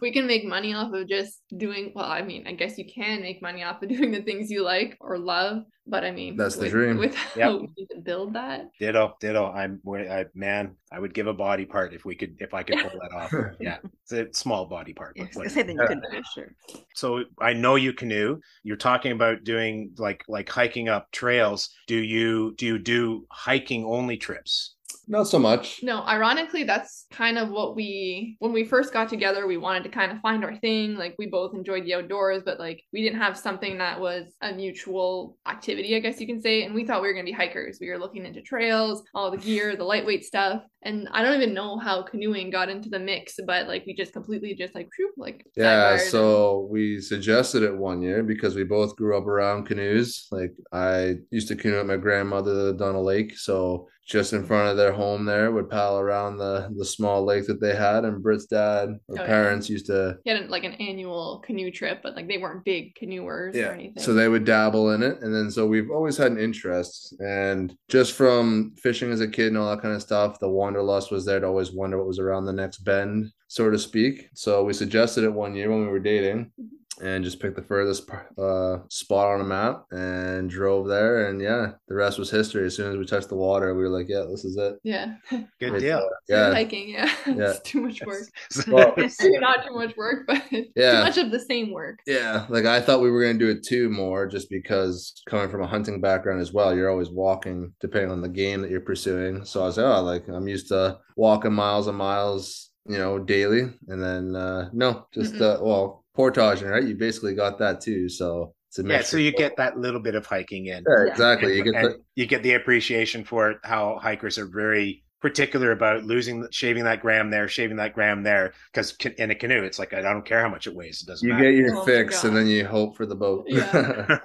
we 0.00 0.12
can 0.12 0.26
make 0.26 0.44
money 0.44 0.74
off 0.74 0.92
of 0.92 1.08
just 1.08 1.42
doing 1.56 1.92
well 1.94 2.04
i 2.06 2.22
mean 2.22 2.46
i 2.46 2.52
guess 2.52 2.76
you 2.78 2.84
can 2.84 3.20
make 3.22 3.40
money 3.42 3.62
off 3.62 3.82
of 3.82 3.88
doing 3.88 4.10
the 4.12 4.22
things 4.22 4.50
you 4.50 4.62
like 4.62 4.96
or 5.00 5.18
love 5.18 5.62
but 5.86 6.04
i 6.04 6.10
mean 6.10 6.36
That's 6.36 6.56
the 6.56 6.62
with, 6.62 6.70
dream. 6.72 6.96
with 6.98 7.14
Yep. 7.36 7.44
how 7.50 7.56
we 7.58 7.68
need 7.76 7.86
to 7.90 8.00
build 8.00 8.34
that 8.34 8.66
ditto, 8.78 9.14
ditto. 9.20 9.46
I'm 9.50 9.80
I, 9.88 10.26
man, 10.34 10.76
I 10.92 10.98
would 10.98 11.14
give 11.14 11.26
a 11.26 11.32
body 11.32 11.64
part 11.66 11.92
if 11.94 12.04
we 12.04 12.14
could 12.16 12.36
if 12.40 12.52
I 12.54 12.62
could 12.62 12.78
pull 12.78 12.98
that 13.00 13.12
off. 13.14 13.32
Yeah. 13.60 13.78
It's 14.02 14.12
a 14.12 14.32
small 14.32 14.66
body 14.66 14.92
part. 14.92 15.12
Yeah, 15.16 15.24
I 15.24 15.26
but 15.34 15.44
was 15.44 15.54
gonna 15.54 15.60
whatever. 15.60 15.60
say 15.60 15.66
then 15.66 15.76
you 15.76 15.86
could 15.86 16.10
finish. 16.10 16.26
Sure. 16.34 16.50
So 16.94 17.24
I 17.40 17.52
know 17.52 17.74
you 17.76 17.92
canoe. 17.92 18.38
You're 18.62 18.76
talking 18.76 19.12
about 19.12 19.44
doing 19.44 19.92
like 19.98 20.22
like 20.28 20.48
hiking 20.48 20.88
up 20.88 21.10
trails. 21.12 21.70
Do 21.86 21.96
you 21.96 22.54
do 22.58 22.66
you 22.66 22.78
do 22.78 22.99
hiking 23.30 23.84
only 23.84 24.16
trips? 24.16 24.74
Not 25.10 25.26
so 25.26 25.38
much. 25.40 25.80
no 25.82 26.02
ironically 26.06 26.62
that's 26.62 27.06
kind 27.10 27.36
of 27.36 27.50
what 27.50 27.74
we 27.74 28.36
when 28.38 28.52
we 28.52 28.64
first 28.64 28.92
got 28.92 29.08
together 29.08 29.46
we 29.48 29.56
wanted 29.56 29.82
to 29.82 29.88
kind 29.88 30.12
of 30.12 30.18
find 30.20 30.44
our 30.44 30.56
thing 30.58 30.94
like 30.94 31.16
we 31.18 31.26
both 31.26 31.52
enjoyed 31.52 31.84
the 31.84 31.94
outdoors 31.94 32.42
but 32.44 32.60
like 32.60 32.80
we 32.92 33.02
didn't 33.02 33.18
have 33.18 33.36
something 33.36 33.78
that 33.78 33.98
was 34.00 34.24
a 34.40 34.52
mutual 34.52 35.36
activity 35.48 35.96
i 35.96 35.98
guess 35.98 36.20
you 36.20 36.26
can 36.28 36.40
say 36.40 36.62
and 36.62 36.74
we 36.74 36.84
thought 36.84 37.02
we 37.02 37.08
were 37.08 37.12
going 37.14 37.26
to 37.26 37.32
be 37.32 37.36
hikers 37.36 37.78
we 37.80 37.88
were 37.90 37.98
looking 37.98 38.24
into 38.24 38.40
trails 38.40 39.02
all 39.14 39.30
the 39.32 39.36
gear 39.36 39.74
the 39.76 39.82
lightweight 39.84 40.24
stuff 40.24 40.62
and 40.82 41.08
i 41.12 41.22
don't 41.22 41.34
even 41.42 41.52
know 41.54 41.76
how 41.76 42.02
canoeing 42.02 42.48
got 42.48 42.68
into 42.68 42.88
the 42.88 42.98
mix 42.98 43.34
but 43.46 43.66
like 43.66 43.82
we 43.86 43.94
just 43.94 44.12
completely 44.12 44.54
just 44.54 44.74
like 44.76 44.88
whew, 44.96 45.12
like 45.16 45.44
Yeah, 45.56 45.64
sidebarred 45.64 46.00
and- 46.02 46.10
so 46.10 46.68
we 46.70 47.00
suggested 47.00 47.64
it 47.64 47.76
one 47.76 48.00
year 48.00 48.22
because 48.22 48.54
we 48.54 48.62
both 48.64 48.94
grew 48.96 49.18
up 49.18 49.26
around 49.26 49.66
canoes. 49.66 50.28
Like 50.30 50.52
I 50.72 51.16
used 51.30 51.48
to 51.48 51.56
canoe 51.56 51.80
at 51.80 51.86
my 51.86 51.96
grandmother 51.96 52.76
on 52.88 52.94
a 52.94 53.00
lake, 53.00 53.36
so 53.36 53.88
just 54.10 54.32
in 54.32 54.44
front 54.44 54.68
of 54.68 54.76
their 54.76 54.90
home 54.90 55.24
there 55.24 55.52
would 55.52 55.70
paddle 55.70 56.00
around 56.00 56.36
the 56.36 56.68
the 56.76 56.84
small 56.84 57.24
lake 57.24 57.46
that 57.46 57.60
they 57.60 57.76
had. 57.76 58.04
And 58.04 58.22
Britt's 58.22 58.46
dad 58.46 58.88
or 59.08 59.20
Oh, 59.20 59.22
yeah. 59.22 59.26
parents 59.26 59.70
used 59.70 59.86
to 59.86 60.18
get 60.24 60.50
like 60.50 60.64
an 60.64 60.72
annual 60.74 61.42
canoe 61.46 61.70
trip, 61.70 62.00
but 62.02 62.16
like 62.16 62.26
they 62.26 62.38
weren't 62.38 62.64
big 62.64 62.94
canoers 62.96 63.54
or 63.54 63.72
anything. 63.72 64.02
So 64.02 64.12
they 64.12 64.28
would 64.28 64.44
dabble 64.44 64.90
in 64.90 65.02
it. 65.02 65.22
And 65.22 65.32
then 65.32 65.50
so 65.50 65.66
we've 65.66 65.90
always 65.90 66.16
had 66.16 66.32
an 66.32 66.38
interest. 66.38 67.14
And 67.20 67.74
just 67.88 68.12
from 68.14 68.74
fishing 68.76 69.12
as 69.12 69.20
a 69.20 69.28
kid 69.28 69.48
and 69.48 69.58
all 69.58 69.70
that 69.70 69.82
kind 69.82 69.94
of 69.94 70.02
stuff, 70.02 70.40
the 70.40 70.48
wanderlust 70.48 71.12
was 71.12 71.24
there 71.24 71.38
to 71.38 71.46
always 71.46 71.72
wonder 71.72 71.96
what 71.96 72.06
was 72.06 72.18
around 72.18 72.46
the 72.46 72.52
next 72.52 72.78
bend, 72.78 73.30
so 73.46 73.70
to 73.70 73.78
speak. 73.78 74.28
So 74.34 74.64
we 74.64 74.72
suggested 74.72 75.22
it 75.22 75.32
one 75.32 75.54
year 75.54 75.70
when 75.70 75.82
we 75.82 75.88
were 75.88 76.00
dating 76.00 76.50
mm-hmm. 76.60 76.76
And 77.00 77.24
just 77.24 77.40
picked 77.40 77.56
the 77.56 77.62
furthest 77.62 78.08
uh, 78.38 78.78
spot 78.88 79.28
on 79.34 79.40
a 79.40 79.44
map 79.44 79.84
and 79.90 80.48
drove 80.50 80.86
there. 80.88 81.26
And 81.28 81.40
yeah, 81.40 81.72
the 81.88 81.94
rest 81.94 82.18
was 82.18 82.30
history. 82.30 82.66
As 82.66 82.76
soon 82.76 82.92
as 82.92 82.98
we 82.98 83.04
touched 83.06 83.28
the 83.28 83.36
water, 83.36 83.74
we 83.74 83.82
were 83.82 83.88
like, 83.88 84.08
yeah, 84.08 84.24
this 84.30 84.44
is 84.44 84.56
it. 84.56 84.78
yeah, 84.84 85.14
Good 85.30 85.74
It's, 85.74 85.82
deal. 85.82 85.98
uh, 85.98 86.02
yeah. 86.28 86.48
yeah. 86.48 86.52
hiking. 86.54 86.88
Yeah, 86.90 87.14
Yeah. 87.26 87.50
it's 87.50 87.60
too 87.60 87.80
much 87.82 88.00
work. 88.06 88.22
Well, 88.68 88.94
not 88.96 89.66
too 89.66 89.74
much 89.74 89.96
work, 89.96 90.26
but 90.26 90.42
Yeah. 90.76 90.92
too 90.98 91.04
much 91.04 91.18
of 91.18 91.30
the 91.30 91.40
same 91.40 91.72
work. 91.72 91.98
Yeah, 92.06 92.46
like 92.48 92.64
I 92.66 92.80
thought 92.80 93.00
we 93.00 93.10
were 93.10 93.22
going 93.22 93.38
to 93.38 93.44
do 93.44 93.50
it 93.50 93.64
two 93.64 93.88
more 93.90 94.26
just 94.26 94.50
because 94.50 95.12
coming 95.26 95.48
from 95.50 95.62
a 95.62 95.66
hunting 95.66 96.00
background 96.00 96.40
as 96.40 96.52
well, 96.52 96.74
you're 96.76 96.90
always 96.90 97.10
walking 97.10 97.72
depending 97.80 98.10
on 98.10 98.20
the 98.20 98.28
game 98.28 98.60
that 98.62 98.70
you're 98.70 98.80
pursuing. 98.80 99.44
So 99.44 99.62
I 99.62 99.66
was 99.66 99.76
like, 99.78 99.86
oh, 99.86 100.02
like 100.02 100.28
I'm 100.28 100.48
used 100.48 100.68
to 100.68 100.98
walking 101.16 101.52
miles 101.52 101.86
and 101.86 101.96
miles, 101.98 102.70
you 102.86 102.98
know, 102.98 103.18
daily. 103.18 103.62
And 103.88 104.02
then 104.02 104.36
uh 104.36 104.70
no, 104.72 105.06
just 105.12 105.34
uh 105.40 105.58
well, 105.60 105.99
portaging, 106.20 106.68
right? 106.68 106.84
You 106.84 106.94
basically 106.96 107.34
got 107.34 107.58
that 107.58 107.80
too. 107.80 108.08
So 108.08 108.54
it's 108.68 108.78
a 108.78 108.82
Yeah, 108.86 109.02
so 109.02 109.16
you 109.16 109.32
get 109.32 109.56
that 109.56 109.78
little 109.78 110.00
bit 110.00 110.14
of 110.14 110.26
hiking 110.26 110.66
in. 110.66 110.84
yeah, 110.88 111.04
Yeah. 111.06 111.10
exactly. 111.10 111.56
You 111.56 111.64
get 111.64 111.74
and 111.74 111.86
the 111.86 112.00
you 112.14 112.26
get 112.26 112.42
the 112.42 112.54
appreciation 112.54 113.24
for 113.24 113.50
it, 113.52 113.58
how 113.64 113.98
hikers 114.00 114.38
are 114.38 114.46
very 114.46 115.02
particular 115.20 115.72
about 115.72 116.02
losing 116.04 116.46
shaving 116.50 116.82
that 116.84 117.02
gram 117.02 117.28
there 117.28 117.46
shaving 117.46 117.76
that 117.76 117.92
gram 117.92 118.22
there 118.22 118.54
because 118.72 118.96
in 119.18 119.30
a 119.30 119.34
canoe 119.34 119.62
it's 119.62 119.78
like 119.78 119.92
i 119.92 120.00
don't 120.00 120.24
care 120.24 120.40
how 120.40 120.48
much 120.48 120.66
it 120.66 120.74
weighs 120.74 121.02
it 121.02 121.06
doesn't 121.06 121.28
you 121.28 121.34
matter 121.34 121.44
get 121.52 121.58
your 121.58 121.76
Oh 121.76 121.84
fix 121.84 122.24
and 122.24 122.34
then 122.34 122.46
you 122.46 122.64
hope 122.64 122.96
for 122.96 123.04
the 123.04 123.14
boat. 123.14 123.44
Yeah. 123.46 123.66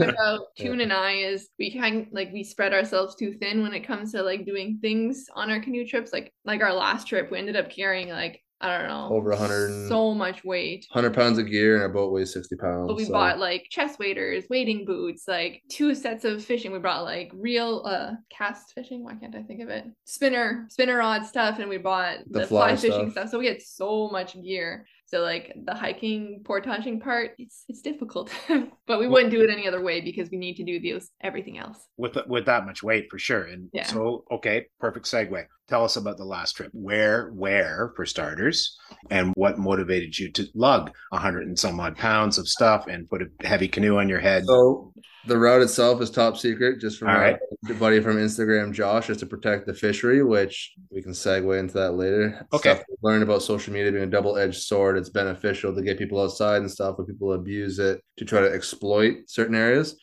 about 0.00 0.18
uh, 0.18 0.38
Yeah. 0.56 0.66
Toon 0.66 0.80
and 0.80 0.92
I 0.92 1.12
is 1.32 1.50
we 1.56 1.66
kind 1.78 2.08
like 2.10 2.32
we 2.32 2.42
spread 2.42 2.72
ourselves 2.72 3.14
too 3.14 3.32
thin 3.40 3.62
when 3.62 3.72
it 3.74 3.86
comes 3.86 4.10
to 4.10 4.22
like 4.24 4.44
doing 4.44 4.78
things 4.82 5.26
on 5.36 5.52
our 5.52 5.60
canoe 5.60 5.86
trips. 5.86 6.12
Like 6.12 6.32
like 6.44 6.62
our 6.62 6.74
last 6.74 7.06
trip, 7.06 7.30
we 7.30 7.38
ended 7.38 7.54
up 7.54 7.70
carrying 7.70 8.08
like 8.08 8.42
I 8.62 8.76
don't 8.78 8.88
know 8.88 9.08
Over 9.10 9.30
100 9.30 9.88
so 9.88 10.12
much 10.14 10.44
weight. 10.44 10.86
100 10.92 11.14
pounds 11.14 11.38
of 11.38 11.46
gear 11.50 11.74
and 11.74 11.82
our 11.82 11.88
boat 11.88 12.12
weighs 12.12 12.32
60 12.32 12.56
pounds. 12.56 12.88
But 12.88 12.96
we 12.96 13.04
so- 13.06 13.12
bought 13.12 13.38
like 13.38 13.66
chest 13.70 13.98
waders, 13.98 14.44
wading 14.50 14.84
boots, 14.84 15.24
like 15.26 15.62
two 15.68 15.94
sets 15.94 16.24
of 16.24 16.44
fishing. 16.44 16.72
We 16.72 16.78
brought 16.78 17.04
like 17.04 17.30
real 17.34 17.82
uh 17.86 18.12
cast 18.30 18.72
fishing. 18.74 19.02
Why 19.04 19.14
can't 19.14 19.34
I 19.34 19.42
think 19.42 19.62
of 19.62 19.68
it? 19.68 19.84
Spinner, 20.04 20.66
spinner 20.70 20.96
rod 20.98 21.24
stuff, 21.24 21.58
and 21.58 21.68
we 21.68 21.78
bought 21.78 22.18
The 22.28 22.40
the, 22.40 22.46
fly 22.46 22.68
fly, 22.68 22.76
fishing 22.76 23.10
stuff. 23.10 23.12
stuff. 23.12 23.30
So 23.30 23.38
we 23.38 23.46
had 23.46 23.62
so 23.62 24.08
much 24.10 24.34
gear. 24.42 24.86
So 25.06 25.22
like 25.22 25.52
the 25.64 25.74
hiking, 25.74 26.42
portaging 26.44 27.00
part, 27.00 27.32
it's 27.38 27.64
it's 27.68 27.82
difficult, 27.82 28.30
but 28.86 29.00
we 29.00 29.08
wouldn't 29.08 29.32
do 29.32 29.42
it 29.42 29.50
any 29.50 29.66
other 29.66 29.82
way 29.82 30.00
because 30.00 30.30
we 30.30 30.36
need 30.38 30.54
to 30.56 30.64
do 30.64 30.78
those 30.78 31.08
everything 31.20 31.58
else. 31.58 31.78
with 31.96 32.16
with 32.28 32.46
that 32.46 32.64
much 32.66 32.82
weight 32.84 33.06
for 33.10 33.18
sure 33.18 33.42
and 33.44 33.70
Yeah. 33.72 33.86
so 33.86 34.24
okay 34.30 34.66
perfect 34.78 35.06
segue 35.06 35.44
tell 35.70 35.84
us 35.84 35.96
about 35.96 36.18
the 36.18 36.24
last 36.24 36.52
trip 36.52 36.70
where 36.74 37.28
where 37.28 37.92
for 37.96 38.04
starters 38.04 38.76
and 39.10 39.32
what 39.36 39.58
motivated 39.58 40.18
you 40.18 40.30
to 40.32 40.46
lug 40.54 40.90
a 41.12 41.18
hundred 41.18 41.46
and 41.46 41.58
some 41.58 41.78
odd 41.80 41.96
pounds 41.96 42.36
of 42.36 42.48
stuff 42.48 42.86
and 42.88 43.08
put 43.08 43.22
a 43.22 43.46
heavy 43.46 43.68
canoe 43.68 43.96
on 43.96 44.08
your 44.08 44.20
head 44.20 44.44
So 44.44 44.92
the 45.26 45.38
route 45.38 45.62
itself 45.62 46.00
is 46.00 46.10
top 46.10 46.38
secret, 46.38 46.80
just 46.80 46.98
from 46.98 47.08
All 47.08 47.14
right. 47.14 47.38
buddy 47.78 48.00
from 48.00 48.16
Instagram, 48.16 48.72
Josh, 48.72 49.10
is 49.10 49.18
to 49.18 49.26
protect 49.26 49.66
the 49.66 49.74
fishery, 49.74 50.22
which 50.22 50.72
we 50.90 51.02
can 51.02 51.12
segue 51.12 51.58
into 51.58 51.74
that 51.74 51.92
later. 51.92 52.46
Okay. 52.52 52.80
Learned 53.02 53.22
about 53.22 53.42
social 53.42 53.72
media 53.72 53.92
being 53.92 54.04
a 54.04 54.06
double-edged 54.06 54.62
sword. 54.62 54.96
It's 54.96 55.10
beneficial 55.10 55.74
to 55.74 55.82
get 55.82 55.98
people 55.98 56.22
outside 56.22 56.62
and 56.62 56.70
stuff, 56.70 56.96
but 56.96 57.06
people 57.06 57.34
abuse 57.34 57.78
it 57.78 58.02
to 58.16 58.24
try 58.24 58.40
to 58.40 58.50
exploit 58.52 59.18
certain 59.26 59.54
areas. 59.54 59.96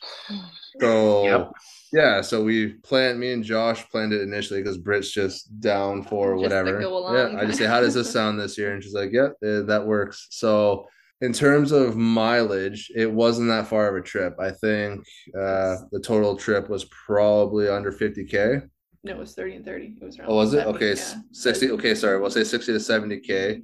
So 0.80 1.24
Yep. 1.24 1.52
Yeah, 1.92 2.20
so 2.20 2.42
we 2.42 2.74
planned. 2.74 3.18
Me 3.18 3.32
and 3.32 3.42
Josh 3.44 3.88
planned 3.90 4.12
it 4.12 4.22
initially 4.22 4.62
because 4.62 4.78
Brit's 4.78 5.10
just 5.10 5.60
down 5.60 6.02
for 6.02 6.34
Just 6.34 6.42
whatever. 6.42 6.80
yeah, 6.80 7.38
I 7.40 7.44
just 7.46 7.58
say, 7.58 7.66
how 7.66 7.80
does 7.80 7.94
this 7.94 8.10
sound 8.10 8.38
this 8.38 8.56
year? 8.58 8.74
And 8.74 8.82
she's 8.82 8.94
like, 8.94 9.10
yeah, 9.12 9.28
eh, 9.42 9.60
that 9.62 9.86
works. 9.86 10.26
So 10.30 10.86
in 11.20 11.32
terms 11.32 11.72
of 11.72 11.96
mileage, 11.96 12.90
it 12.94 13.10
wasn't 13.10 13.48
that 13.48 13.66
far 13.66 13.88
of 13.88 13.96
a 14.02 14.06
trip. 14.06 14.36
I 14.38 14.50
think 14.50 15.04
uh, 15.36 15.76
the 15.90 16.00
total 16.04 16.36
trip 16.36 16.68
was 16.68 16.84
probably 16.84 17.68
under 17.68 17.90
50k. 17.90 18.68
No, 19.04 19.12
it 19.12 19.18
was 19.18 19.34
thirty 19.34 19.54
and 19.54 19.64
thirty. 19.64 19.94
It 20.00 20.04
was 20.04 20.18
around. 20.18 20.28
Oh, 20.30 20.34
was 20.36 20.54
it? 20.54 20.58
70, 20.64 20.76
Okay, 20.76 21.00
yeah. 21.00 21.14
60. 21.32 21.70
Okay, 21.72 21.94
sorry. 21.94 22.20
We'll 22.20 22.30
say 22.30 22.44
60 22.44 22.72
to 22.72 22.78
70k 22.78 23.62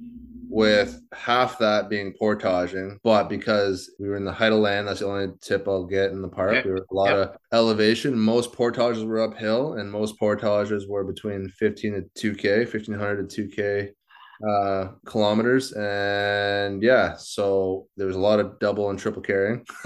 with 0.55 1.01
half 1.13 1.57
that 1.59 1.89
being 1.89 2.13
portaging. 2.17 2.97
But 3.03 3.27
because 3.27 3.91
we 3.99 4.07
were 4.07 4.15
in 4.15 4.23
the 4.23 4.31
height 4.31 4.53
of 4.53 4.59
land, 4.59 4.87
that's 4.87 5.01
the 5.01 5.07
only 5.07 5.33
tip 5.41 5.67
I'll 5.67 5.83
get 5.85 6.11
in 6.11 6.21
the 6.21 6.29
park. 6.29 6.53
Yep. 6.53 6.65
We 6.65 6.71
were 6.71 6.87
a 6.89 6.93
lot 6.93 7.09
Yep. 7.09 7.17
of 7.17 7.37
elevation. 7.51 8.17
Most 8.17 8.53
portages 8.53 9.03
were 9.03 9.19
uphill, 9.21 9.73
and 9.73 9.91
most 9.91 10.17
portages 10.17 10.87
were 10.87 11.03
between 11.03 11.49
15 11.49 11.93
to 11.93 12.31
2K, 12.33 12.65
1500 12.65 13.29
to 13.29 13.47
2K 13.47 13.91
uh 14.47 14.87
kilometers 15.05 15.71
and 15.73 16.81
yeah 16.83 17.15
so 17.17 17.87
there 17.97 18.07
was 18.07 18.15
a 18.15 18.19
lot 18.19 18.39
of 18.39 18.59
double 18.59 18.89
and 18.89 18.99
triple 18.99 19.21
carrying 19.21 19.65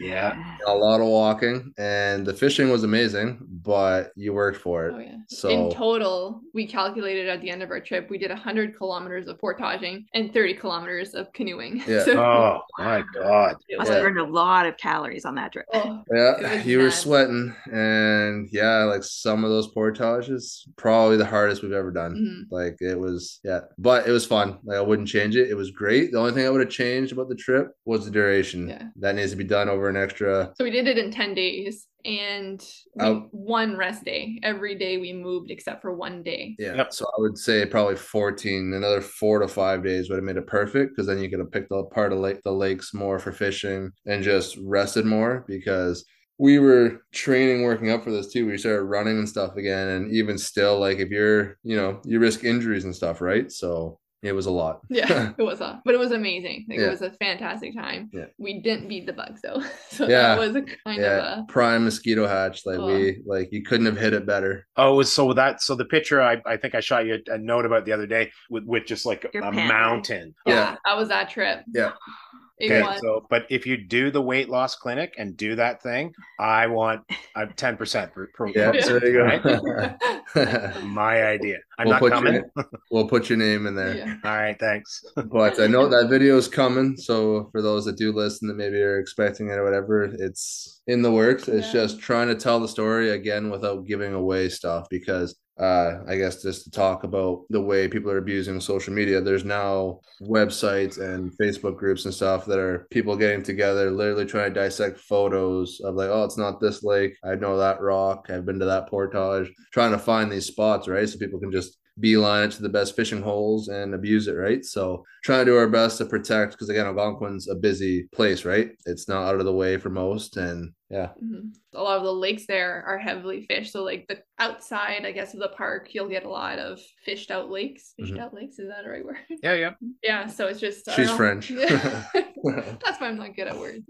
Yeah. 0.00 0.34
a 0.66 0.74
lot 0.74 1.00
of 1.00 1.06
walking 1.06 1.72
and 1.78 2.26
the 2.26 2.34
fishing 2.34 2.70
was 2.70 2.82
amazing 2.84 3.38
but 3.62 4.10
you 4.16 4.32
worked 4.32 4.58
for 4.60 4.88
it 4.88 4.94
Oh 4.94 4.98
yeah. 4.98 5.16
so 5.28 5.48
In 5.48 5.70
total, 5.70 6.40
we 6.52 6.66
calculated 6.66 7.28
at 7.28 7.40
the 7.40 7.50
end 7.50 7.62
of 7.62 7.70
our 7.70 7.80
trip, 7.80 8.10
we 8.10 8.18
did 8.18 8.30
100 8.30 8.76
kilometers 8.76 9.26
of 9.28 9.38
portaging 9.38 10.06
and 10.14 10.32
30 10.32 10.54
kilometers 10.54 11.14
of 11.14 11.32
canoeing. 11.32 11.82
Yeah. 11.86 12.04
So 12.04 12.18
Oh 12.22 12.60
my 12.78 13.02
god. 13.14 13.56
it 13.68 13.78
Must 13.78 13.88
was- 13.88 13.96
have 13.96 14.04
burned 14.04 14.18
a 14.18 14.24
lot 14.24 14.66
of 14.66 14.76
calories 14.76 15.24
on 15.24 15.34
that 15.36 15.52
trip. 15.52 15.66
oh, 15.72 16.02
yeah 16.12 16.36
It 16.38 16.56
was 16.58 16.66
you 16.66 16.78
were 16.80 16.90
sweating 16.90 17.54
and 17.72 18.48
yeah 18.52 18.84
like 18.84 19.02
some 19.04 19.44
of 19.44 19.50
those 19.50 19.68
portages 19.68 20.66
probably 20.76 21.16
the 21.16 21.26
hardest 21.26 21.62
we've 21.62 21.72
ever 21.72 21.90
done 21.90 22.14
mhm. 22.14 22.52
like 22.52 22.76
it 22.80 22.98
was 22.98 23.40
yeah 23.44 23.60
but 23.84 24.08
it 24.08 24.10
was 24.10 24.26
fun 24.26 24.58
like 24.64 24.78
i 24.78 24.80
wouldn't 24.80 25.06
change 25.06 25.36
it 25.36 25.48
it 25.50 25.54
was 25.54 25.70
great 25.70 26.10
the 26.10 26.18
only 26.18 26.32
thing 26.32 26.44
i 26.46 26.50
would 26.50 26.60
have 26.60 26.70
changed 26.70 27.12
about 27.12 27.28
the 27.28 27.34
trip 27.36 27.68
was 27.84 28.04
the 28.04 28.10
duration 28.10 28.68
Yeah. 28.68 28.84
that 28.96 29.14
needs 29.14 29.30
to 29.30 29.36
be 29.36 29.44
done 29.44 29.68
over 29.68 29.88
an 29.88 29.96
extra 29.96 30.52
So 30.56 30.64
we 30.64 30.70
did 30.70 30.88
it 30.88 30.98
in 30.98 31.10
10 31.12 31.34
days 31.34 31.86
and 32.04 32.60
we, 32.96 33.04
Oh. 33.06 33.28
one 33.30 33.76
rest 33.78 34.04
day. 34.04 34.38
Every 34.42 34.74
day 34.74 34.98
we 34.98 35.12
moved 35.14 35.50
except 35.50 35.80
for 35.80 35.94
one 35.94 36.22
day. 36.22 36.54
Yeah. 36.58 36.74
Yep. 36.76 36.92
So 36.92 37.06
I 37.06 37.20
would 37.22 37.38
say 37.38 37.64
probably 37.64 37.96
14, 37.96 38.74
another 38.74 39.00
four 39.00 39.38
to 39.38 39.48
five 39.48 39.82
days 39.82 40.10
would 40.10 40.16
have 40.16 40.24
made 40.24 40.36
it 40.36 40.46
perfect 40.46 40.90
because 40.92 41.06
then 41.06 41.18
you 41.22 41.30
could 41.30 41.38
have 41.38 41.50
picked 41.50 41.72
up 41.72 41.90
part 41.92 42.12
of 42.12 42.18
lake, 42.18 42.42
the 42.44 42.52
lakes 42.52 42.92
more 42.92 43.18
for 43.18 43.32
fishing 43.32 43.90
and 44.06 44.22
just 44.22 44.58
rested 44.62 45.06
more 45.06 45.44
because 45.48 46.04
we 46.38 46.58
were 46.58 47.02
training, 47.12 47.62
working 47.62 47.90
up 47.90 48.02
for 48.04 48.10
this 48.10 48.32
too. 48.32 48.46
We 48.46 48.58
started 48.58 48.82
running 48.84 49.18
and 49.18 49.28
stuff 49.28 49.56
again. 49.56 49.88
And 49.88 50.12
even 50.12 50.36
still, 50.38 50.78
like 50.80 50.98
if 50.98 51.10
you're, 51.10 51.58
you 51.62 51.76
know, 51.76 52.00
you 52.04 52.18
risk 52.18 52.44
injuries 52.44 52.84
and 52.84 52.94
stuff, 52.94 53.20
right? 53.20 53.50
So 53.52 54.00
it 54.22 54.32
was 54.32 54.46
a 54.46 54.50
lot. 54.50 54.80
Yeah, 54.88 55.32
it 55.38 55.42
was 55.42 55.60
a, 55.60 55.80
but 55.84 55.94
it 55.94 55.98
was 55.98 56.10
amazing. 56.10 56.64
Like, 56.68 56.78
Yeah. 56.78 56.86
It 56.86 56.90
was 56.90 57.02
a 57.02 57.10
fantastic 57.12 57.74
time. 57.76 58.10
Yeah. 58.12 58.24
We 58.38 58.60
didn't 58.60 58.88
beat 58.88 59.06
the 59.06 59.12
bugs 59.12 59.42
though, 59.42 59.62
so 59.90 60.08
Yeah. 60.08 60.34
that 60.34 60.38
was 60.38 60.56
a 60.56 60.62
kind 60.62 61.00
yeah. 61.02 61.34
of 61.34 61.38
a 61.40 61.44
Prime 61.46 61.84
mosquito 61.84 62.26
hatch. 62.26 62.64
Like 62.66 62.78
Oh. 62.78 62.86
we, 62.86 63.22
like 63.26 63.52
you 63.52 63.62
couldn't 63.62 63.86
have 63.86 63.98
hit 63.98 64.12
it 64.14 64.26
better. 64.26 64.66
Oh, 64.76 65.02
so 65.02 65.34
that 65.34 65.60
so 65.62 65.74
the 65.76 65.84
picture 65.84 66.20
I, 66.22 66.40
I 66.46 66.56
think 66.56 66.74
I 66.74 66.80
shot 66.80 67.04
you 67.06 67.18
a 67.28 67.38
note 67.38 67.66
about 67.66 67.84
the 67.84 67.92
other 67.92 68.06
day 68.06 68.32
with 68.50 68.64
with 68.64 68.86
just 68.86 69.04
like 69.06 69.26
Your 69.34 69.42
a 69.44 69.52
pant 69.52 69.56
leg. 69.56 69.68
mountain. 69.68 70.34
yeah. 70.46 70.54
Yeah. 70.54 70.76
That 70.86 70.96
was 70.96 71.08
that 71.10 71.28
trip. 71.30 71.60
Yeah. 71.72 71.92
It 72.60 72.70
Okay, 72.70 72.82
was. 72.82 73.00
so 73.00 73.26
but 73.30 73.46
if 73.50 73.66
you 73.66 73.76
do 73.76 74.12
the 74.12 74.22
weight 74.22 74.48
loss 74.48 74.76
clinic 74.76 75.12
and 75.18 75.36
do 75.36 75.56
that 75.56 75.82
thing, 75.82 76.12
I 76.38 76.68
want 76.68 77.02
a 77.34 77.46
ten 77.48 77.76
percent 77.76 78.12
per, 78.14 78.28
per 78.32 78.46
Yeah. 78.48 78.70
Yeah. 78.72 78.86
There 78.86 79.08
you 79.08 79.22
Right? 79.22 79.42
go. 79.42 79.94
My 80.84 81.24
idea. 81.26 81.58
I'm 81.78 81.86
We'll 81.86 81.92
not 81.94 82.00
put 82.00 82.12
coming. 82.12 82.34
your- 82.34 82.66
we'll 82.90 83.08
put 83.08 83.28
your 83.28 83.38
name 83.38 83.66
in 83.66 83.74
there. 83.74 83.96
yeah. 83.96 84.16
All 84.24 84.36
right, 84.36 84.56
thanks. 84.58 85.02
but 85.16 85.58
I 85.60 85.66
know 85.74 85.88
that 85.88 86.08
video 86.08 86.36
is 86.36 86.46
coming. 86.48 86.96
So 86.96 87.48
for 87.52 87.60
those 87.60 87.84
that 87.86 87.96
do 87.96 88.12
listen 88.12 88.46
that 88.48 88.54
maybe 88.54 88.80
are 88.80 89.00
expecting 89.00 89.48
it 89.48 89.54
or 89.58 89.64
whatever, 89.64 90.04
it's 90.04 90.80
in 90.86 91.02
the 91.02 91.10
works. 91.10 91.48
It's 91.48 91.66
Yeah. 91.68 91.72
just 91.82 91.98
trying 92.00 92.28
to 92.28 92.34
tell 92.36 92.60
the 92.60 92.68
story 92.68 93.10
again 93.10 93.50
without 93.50 93.84
giving 93.86 94.14
away 94.14 94.48
stuff 94.48 94.86
because 94.90 95.34
uh 95.58 96.00
I 96.08 96.16
guess 96.16 96.42
just 96.42 96.64
to 96.64 96.70
talk 96.70 97.04
about 97.04 97.44
the 97.50 97.60
way 97.60 97.86
people 97.86 98.10
are 98.10 98.18
abusing 98.18 98.60
social 98.60 98.92
media, 98.92 99.20
there's 99.20 99.44
now 99.44 100.00
websites 100.22 101.00
and 101.00 101.32
Facebook 101.38 101.76
groups 101.76 102.04
and 102.04 102.14
stuff 102.14 102.44
that 102.46 102.58
are 102.58 102.86
people 102.90 103.16
getting 103.16 103.42
together, 103.42 103.90
literally 103.90 104.26
trying 104.26 104.52
to 104.52 104.60
dissect 104.60 104.98
photos 104.98 105.80
of 105.80 105.94
like, 105.94 106.10
oh, 106.10 106.24
it's 106.24 106.38
not 106.38 106.60
this 106.60 106.82
lake. 106.82 107.14
I 107.24 107.34
know 107.36 107.56
that 107.58 107.80
rock. 107.80 108.26
I've 108.30 108.44
been 108.44 108.58
to 108.58 108.64
that 108.66 108.88
portage, 108.88 109.52
trying 109.72 109.92
to 109.92 109.98
find 109.98 110.30
these 110.30 110.46
spots, 110.46 110.88
right? 110.88 111.08
So 111.08 111.18
people 111.18 111.40
can 111.40 111.52
just 111.52 111.78
beeline 112.00 112.48
it 112.48 112.52
to 112.52 112.62
the 112.62 112.68
best 112.68 112.96
fishing 112.96 113.22
holes 113.22 113.68
and 113.68 113.94
abuse 113.94 114.26
it, 114.26 114.32
right? 114.32 114.64
So 114.64 115.04
trying 115.22 115.44
to 115.46 115.52
do 115.52 115.56
our 115.56 115.68
best 115.68 115.98
to 115.98 116.06
protect 116.06 116.52
because 116.52 116.68
again, 116.68 116.86
Algonquin's 116.86 117.48
a 117.48 117.54
busy 117.54 118.08
place, 118.12 118.44
right? 118.44 118.72
It's 118.86 119.08
not 119.08 119.22
out 119.28 119.38
of 119.38 119.44
the 119.44 119.52
way 119.54 119.76
for 119.76 119.90
most, 119.90 120.36
and 120.36 120.72
yeah, 120.90 121.10
Mhm. 121.22 121.52
A 121.74 121.82
lot 121.82 121.96
of 121.98 122.04
the 122.04 122.12
lakes 122.12 122.46
there 122.46 122.82
are 122.86 122.98
heavily 122.98 123.46
fished. 123.46 123.72
So 123.72 123.82
like 123.82 124.06
the 124.08 124.18
outside, 124.38 125.04
I 125.04 125.12
guess, 125.12 125.34
of 125.34 125.40
the 125.40 125.48
park, 125.48 125.92
you'll 125.94 126.08
get 126.08 126.24
a 126.24 126.28
lot 126.30 126.58
of 126.58 126.80
fished 127.04 127.30
out 127.30 127.50
lakes. 127.50 127.94
Fished 127.98 128.14
Mhm. 128.14 128.20
out 128.20 128.34
lakes, 128.34 128.58
is 128.58 128.68
that 128.68 128.84
the 128.84 128.90
right 128.90 129.04
word? 129.04 129.16
Yeah, 129.42 129.54
yeah. 129.54 129.72
yeah. 130.02 130.26
So 130.26 130.46
it's 130.46 130.60
just 130.60 130.88
She's. 130.94 131.10
French. 131.10 131.48
That's 131.58 133.00
why 133.00 133.08
I'm 133.08 133.16
not 133.16 133.34
good 133.36 133.48
at 133.48 133.58
words. 133.58 133.84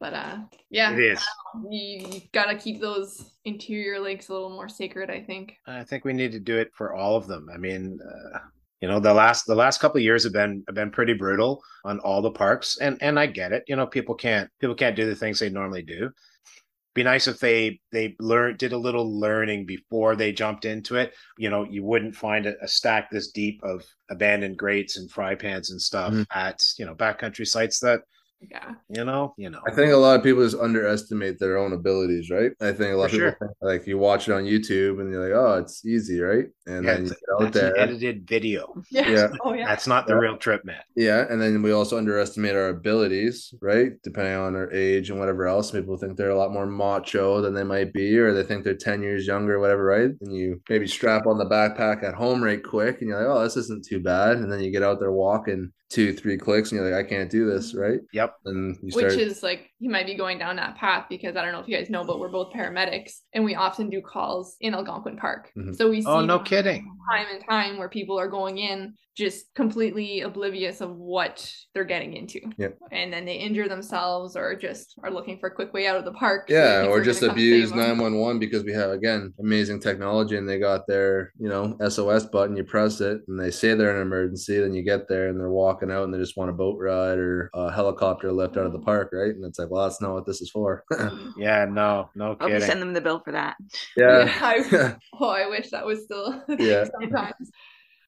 But 0.00 0.14
uh, 0.14 0.38
yeah, 0.70 0.92
It 0.92 1.00
is. 1.00 1.24
you, 1.70 2.06
you 2.08 2.20
gotta 2.32 2.56
keep 2.56 2.80
those 2.80 3.32
interior 3.44 4.00
lakes 4.00 4.28
a 4.28 4.32
little 4.32 4.50
more 4.50 4.68
sacred. 4.68 5.10
I 5.10 5.20
think. 5.22 5.56
I 5.66 5.84
think 5.84 6.04
we 6.04 6.12
need 6.12 6.32
to 6.32 6.40
do 6.40 6.56
it 6.56 6.70
for 6.74 6.94
all 6.94 7.16
of 7.16 7.26
them. 7.26 7.48
I 7.52 7.58
mean, 7.58 7.98
uh, 8.02 8.38
you 8.80 8.88
know, 8.88 8.98
the 9.00 9.12
last 9.14 9.46
the 9.46 9.54
last 9.54 9.80
couple 9.80 9.98
of 9.98 10.02
years 10.04 10.24
have 10.24 10.32
been 10.32 10.64
have 10.68 10.74
been 10.74 10.90
pretty 10.90 11.12
brutal 11.14 11.62
on 11.84 11.98
all 12.00 12.22
the 12.22 12.30
parks, 12.30 12.78
and 12.78 12.96
and 13.02 13.18
I 13.18 13.26
get 13.26 13.52
it. 13.52 13.64
You 13.68 13.76
know, 13.76 13.86
people 13.86 14.14
can't 14.14 14.48
people 14.60 14.74
can't 14.74 14.96
do 14.96 15.06
the 15.06 15.14
things 15.14 15.38
they 15.38 15.50
normally 15.50 15.82
do. 15.82 16.10
Be 16.94 17.02
nice 17.02 17.26
if 17.26 17.38
they 17.40 17.80
they 17.92 18.14
learned 18.20 18.58
did 18.58 18.72
a 18.72 18.78
little 18.78 19.18
learning 19.20 19.66
before 19.66 20.16
they 20.16 20.32
jumped 20.32 20.64
into 20.64 20.96
it. 20.96 21.12
You 21.36 21.50
know, 21.50 21.64
you 21.64 21.82
wouldn't 21.84 22.14
find 22.14 22.46
a, 22.46 22.54
a 22.62 22.68
stack 22.68 23.10
this 23.10 23.32
deep 23.32 23.60
of 23.64 23.84
abandoned 24.10 24.56
grates 24.56 24.96
and 24.96 25.10
fry 25.10 25.34
pans 25.34 25.70
and 25.72 25.80
stuff 25.80 26.12
Mhm. 26.12 26.26
at 26.32 26.64
you 26.78 26.86
know 26.86 26.94
backcountry 26.94 27.46
sites 27.46 27.80
that 27.80 28.02
Yeah. 28.50 28.74
you 28.90 29.04
know 29.06 29.34
you 29.38 29.48
know. 29.48 29.60
I 29.66 29.70
think 29.70 29.92
a 29.92 29.96
lot 29.96 30.16
of 30.18 30.22
people 30.22 30.42
just 30.44 30.56
underestimate 30.60 31.38
their 31.38 31.56
own 31.56 31.72
abilities, 31.72 32.28
right? 32.30 32.52
I 32.60 32.72
think 32.72 32.92
a 32.92 32.96
lot 32.96 33.10
For 33.10 33.28
of 33.28 33.32
people 33.34 33.46
sure. 33.48 33.56
like 33.62 33.86
you 33.86 33.96
watch 33.96 34.28
it 34.28 34.32
on 34.32 34.44
YouTube 34.44 35.00
and 35.00 35.10
you're 35.10 35.24
like, 35.26 35.34
oh, 35.36 35.60
it's 35.60 35.84
easy, 35.86 36.20
right? 36.20 36.46
And 36.66 36.84
Yeah, 36.84 36.94
then 36.94 37.04
you 37.04 37.08
get 37.10 37.18
out 37.32 37.40
that's 37.40 37.56
an 37.56 37.62
there, 37.62 37.78
edited 37.78 38.26
video. 38.28 38.82
Yeah. 38.90 39.08
Yeah. 39.08 39.28
Oh 39.44 39.54
yeah. 39.54 39.66
That's 39.66 39.86
not 39.86 40.06
the 40.06 40.12
Yeah. 40.12 40.18
real 40.20 40.36
trip, 40.36 40.62
man. 40.64 40.80
Yeah, 40.94 41.24
and 41.30 41.40
then 41.40 41.62
we 41.62 41.72
also 41.72 41.96
underestimate 41.96 42.54
our 42.54 42.68
abilities, 42.68 43.54
right? 43.62 43.92
Depending 44.02 44.34
on 44.36 44.56
our 44.56 44.70
age 44.72 45.08
and 45.10 45.18
whatever 45.18 45.46
else. 45.46 45.70
People 45.70 45.96
think 45.96 46.16
they're 46.16 46.30
a 46.30 46.36
lot 46.38 46.52
more 46.52 46.66
macho 46.66 47.40
than 47.40 47.54
they 47.54 47.64
might 47.64 47.92
be, 47.94 48.18
or 48.18 48.34
they 48.34 48.42
think 48.42 48.64
they're 48.64 48.74
10 48.74 49.02
years 49.02 49.26
younger, 49.26 49.58
whatever, 49.58 49.84
right? 49.84 50.10
And 50.20 50.36
you 50.36 50.60
maybe 50.68 50.86
strap 50.86 51.26
on 51.26 51.38
the 51.38 51.46
backpack 51.46 52.02
at 52.04 52.14
home 52.14 52.42
right 52.44 52.62
quick 52.62 53.00
and 53.00 53.08
you're 53.08 53.18
like, 53.26 53.36
oh, 53.36 53.42
this 53.42 53.56
isn't 53.56 53.86
too 53.86 54.00
bad. 54.00 54.36
And 54.36 54.52
then 54.52 54.60
you 54.60 54.70
get 54.70 54.82
out 54.82 55.00
there 55.00 55.12
walking 55.12 55.72
two, 55.94 56.12
three 56.12 56.36
clicks 56.36 56.72
and 56.72 56.80
you're 56.80 56.90
like, 56.90 57.06
I 57.06 57.08
can't 57.08 57.30
do 57.30 57.48
this, 57.48 57.72
right? 57.74 58.00
Yep. 58.12 58.34
And 58.46 58.76
you 58.82 58.90
start 58.90 59.12
Which 59.12 59.18
is 59.20 59.42
like 59.44 59.70
you 59.78 59.88
might 59.88 60.06
be 60.06 60.16
going 60.16 60.38
down 60.38 60.56
that 60.56 60.76
path 60.76 61.06
because 61.08 61.36
I 61.36 61.42
don't 61.42 61.52
know 61.52 61.60
if 61.60 61.68
you 61.68 61.76
guys 61.76 61.88
know, 61.88 62.04
but 62.04 62.18
we're 62.18 62.28
both 62.30 62.52
paramedics 62.52 63.12
and 63.32 63.44
we 63.44 63.54
often 63.54 63.90
do 63.90 64.02
calls 64.02 64.56
in 64.60 64.74
Algonquin 64.74 65.16
Park. 65.16 65.52
Mhm. 65.56 65.76
So 65.76 65.88
we 65.88 66.00
see 66.02 66.08
Oh, 66.08 66.24
no 66.24 66.40
kidding. 66.40 66.90
time 67.12 67.26
and 67.32 67.44
time 67.48 67.78
where 67.78 67.88
people 67.88 68.18
are 68.18 68.28
going 68.28 68.58
in 68.58 68.94
just 69.16 69.54
completely 69.54 70.22
oblivious 70.22 70.80
of 70.80 70.96
what 70.96 71.48
they're 71.72 71.84
getting 71.84 72.14
into. 72.14 72.40
Yep. 72.58 72.78
And 72.90 73.12
then 73.12 73.24
they 73.24 73.36
injure 73.36 73.68
themselves 73.68 74.36
or 74.36 74.56
just 74.56 74.94
are 75.02 75.10
looking 75.10 75.38
for 75.38 75.48
a 75.48 75.54
quick 75.54 75.72
way 75.72 75.86
out 75.86 75.96
of 75.96 76.04
the 76.04 76.12
park. 76.12 76.46
yeah, 76.48 76.86
or 76.86 77.00
just 77.00 77.20
gonna 77.20 77.30
come 77.30 77.38
abuse 77.38 77.70
911 77.70 78.40
because 78.40 78.64
we 78.64 78.72
have 78.72 78.90
again 78.90 79.32
amazing 79.38 79.80
technology 79.80 80.36
and 80.36 80.48
they 80.48 80.58
got 80.58 80.86
their 80.86 81.32
you 81.38 81.48
know 81.48 81.76
SOS 81.88 82.26
button. 82.26 82.56
You 82.56 82.64
press 82.64 83.00
it 83.00 83.22
and 83.28 83.38
they 83.38 83.50
say 83.50 83.74
they're 83.74 83.90
in 83.90 83.96
an 83.96 84.02
emergency. 84.02 84.58
Then 84.58 84.74
you 84.74 84.82
get 84.82 85.08
there 85.08 85.28
and 85.28 85.38
they're 85.38 85.50
walking 85.50 85.90
out 85.90 86.04
and 86.04 86.12
they 86.12 86.18
just 86.18 86.36
want 86.36 86.50
a 86.50 86.54
boat 86.54 86.78
ride 86.80 87.18
or 87.18 87.50
a 87.54 87.72
helicopter 87.72 88.32
lift 88.32 88.56
out 88.56 88.66
of 88.66 88.72
the 88.72 88.78
mm-hmm. 88.78 88.86
park, 88.86 89.10
right? 89.12 89.34
And 89.34 89.44
it's 89.44 89.58
like, 89.58 89.70
well, 89.70 89.84
that's 89.84 90.00
not 90.00 90.12
what 90.12 90.26
this 90.26 90.40
is 90.40 90.50
for. 90.50 90.84
Mm-hmm. 91.04 91.40
Yeah, 91.40 91.66
no, 91.68 92.08
no 92.14 92.28
Hope 92.28 92.42
you 92.42 92.48
kidding. 92.48 92.62
send 92.62 92.80
them 92.82 92.94
the 92.94 93.00
bill 93.00 93.20
for 93.20 93.32
that. 93.32 93.56
Yeah, 93.96 94.24
yeah, 94.24 94.38
I, 94.40 94.96
oh, 95.20 95.28
I 95.28 95.48
wish 95.48 95.70
that 95.70 95.84
was 95.84 96.04
still 96.04 96.42
Yeah. 96.48 96.84
sometimes. 96.98 97.50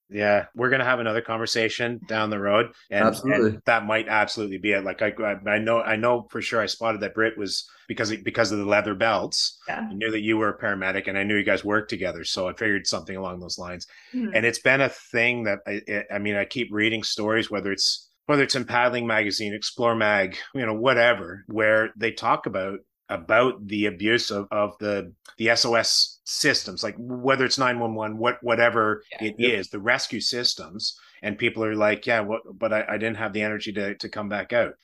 Yeah, 0.08 0.46
we're 0.54 0.70
gonna 0.70 0.84
have 0.84 1.00
another 1.00 1.20
conversation 1.20 2.00
down 2.06 2.30
the 2.30 2.38
road, 2.38 2.66
and, 2.90 3.04
Absolutely. 3.04 3.50
and 3.50 3.62
that 3.66 3.86
might 3.86 4.06
absolutely 4.08 4.58
be 4.58 4.72
it. 4.72 4.84
Like 4.84 5.02
I, 5.02 5.12
I 5.46 5.58
know, 5.58 5.80
I 5.80 5.96
know 5.96 6.26
for 6.30 6.40
sure. 6.40 6.60
I 6.60 6.66
spotted 6.66 7.00
that 7.00 7.14
Brit 7.14 7.36
was 7.36 7.68
because 7.88 8.14
because 8.18 8.52
of 8.52 8.58
the 8.58 8.64
leather 8.64 8.94
belts. 8.94 9.58
Yeah. 9.66 9.86
I 9.90 9.94
knew 9.94 10.10
that 10.12 10.20
you 10.22 10.36
were 10.36 10.50
a 10.50 10.58
paramedic, 10.58 11.08
and 11.08 11.18
I 11.18 11.25
knew 11.25 11.36
you 11.36 11.44
guys 11.44 11.64
worked 11.64 11.90
together, 11.90 12.22
so 12.22 12.48
I 12.48 12.52
figured 12.52 12.86
something 12.86 13.16
along 13.16 13.40
those 13.40 13.58
lines. 13.58 13.86
Hmm. 14.12 14.28
And 14.32 14.46
it's 14.46 14.60
been 14.60 14.80
a 14.80 14.88
thing 14.88 15.44
that 15.44 15.58
I, 15.66 15.80
I- 15.88 16.14
I 16.14 16.18
mean, 16.18 16.36
I 16.36 16.44
keep 16.44 16.68
reading 16.70 17.02
stories, 17.02 17.50
whether 17.50 17.72
it's 17.72 18.08
whether 18.26 18.42
it's 18.42 18.56
in 18.56 18.64
Paddling 18.64 19.06
Magazine, 19.06 19.54
Explore 19.54 19.94
Mag, 19.96 20.36
you 20.54 20.66
know, 20.66 20.75
whatever, 20.75 21.44
where 21.46 21.90
they 21.96 22.10
talk 22.12 22.46
about 22.46 22.78
about 23.08 23.66
the 23.66 23.86
abuse 23.86 24.30
of, 24.30 24.48
of 24.50 24.76
the 24.78 25.12
the 25.38 25.54
SOS 25.54 26.20
systems, 26.25 26.82
like 26.82 26.94
whether 26.98 27.44
it's 27.44 27.58
911, 27.58 28.18
what 28.18 28.42
whatever 28.42 29.02
Yeah. 29.20 29.28
it 29.28 29.34
is, 29.38 29.68
the 29.68 29.78
rescue 29.80 30.20
systems. 30.20 30.98
And 31.22 31.38
people 31.38 31.64
are 31.64 31.75
like, 31.75 32.06
yeah, 32.06 32.20
what 32.20 32.42
but 32.58 32.72
I, 32.72 32.84
I 32.90 32.98
didn't 32.98 33.16
have 33.16 33.32
the 33.32 33.42
energy 33.42 33.72
to 33.72 33.94
to 33.94 34.08
come 34.08 34.28
back 34.28 34.52
out. 34.52 34.75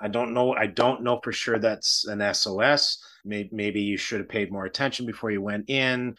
I 0.00 0.08
don't 0.08 0.32
know. 0.32 0.54
I 0.54 0.66
don't 0.66 1.02
know 1.02 1.18
for 1.24 1.32
sure 1.32 1.58
that's 1.58 2.06
an 2.06 2.22
SOS. 2.34 3.02
Maybe, 3.24 3.48
maybe 3.52 3.80
you 3.80 3.96
should 3.96 4.20
have 4.20 4.28
paid 4.28 4.52
more 4.52 4.64
attention 4.64 5.06
before 5.06 5.30
you 5.30 5.42
went 5.42 5.68
in. 5.68 6.14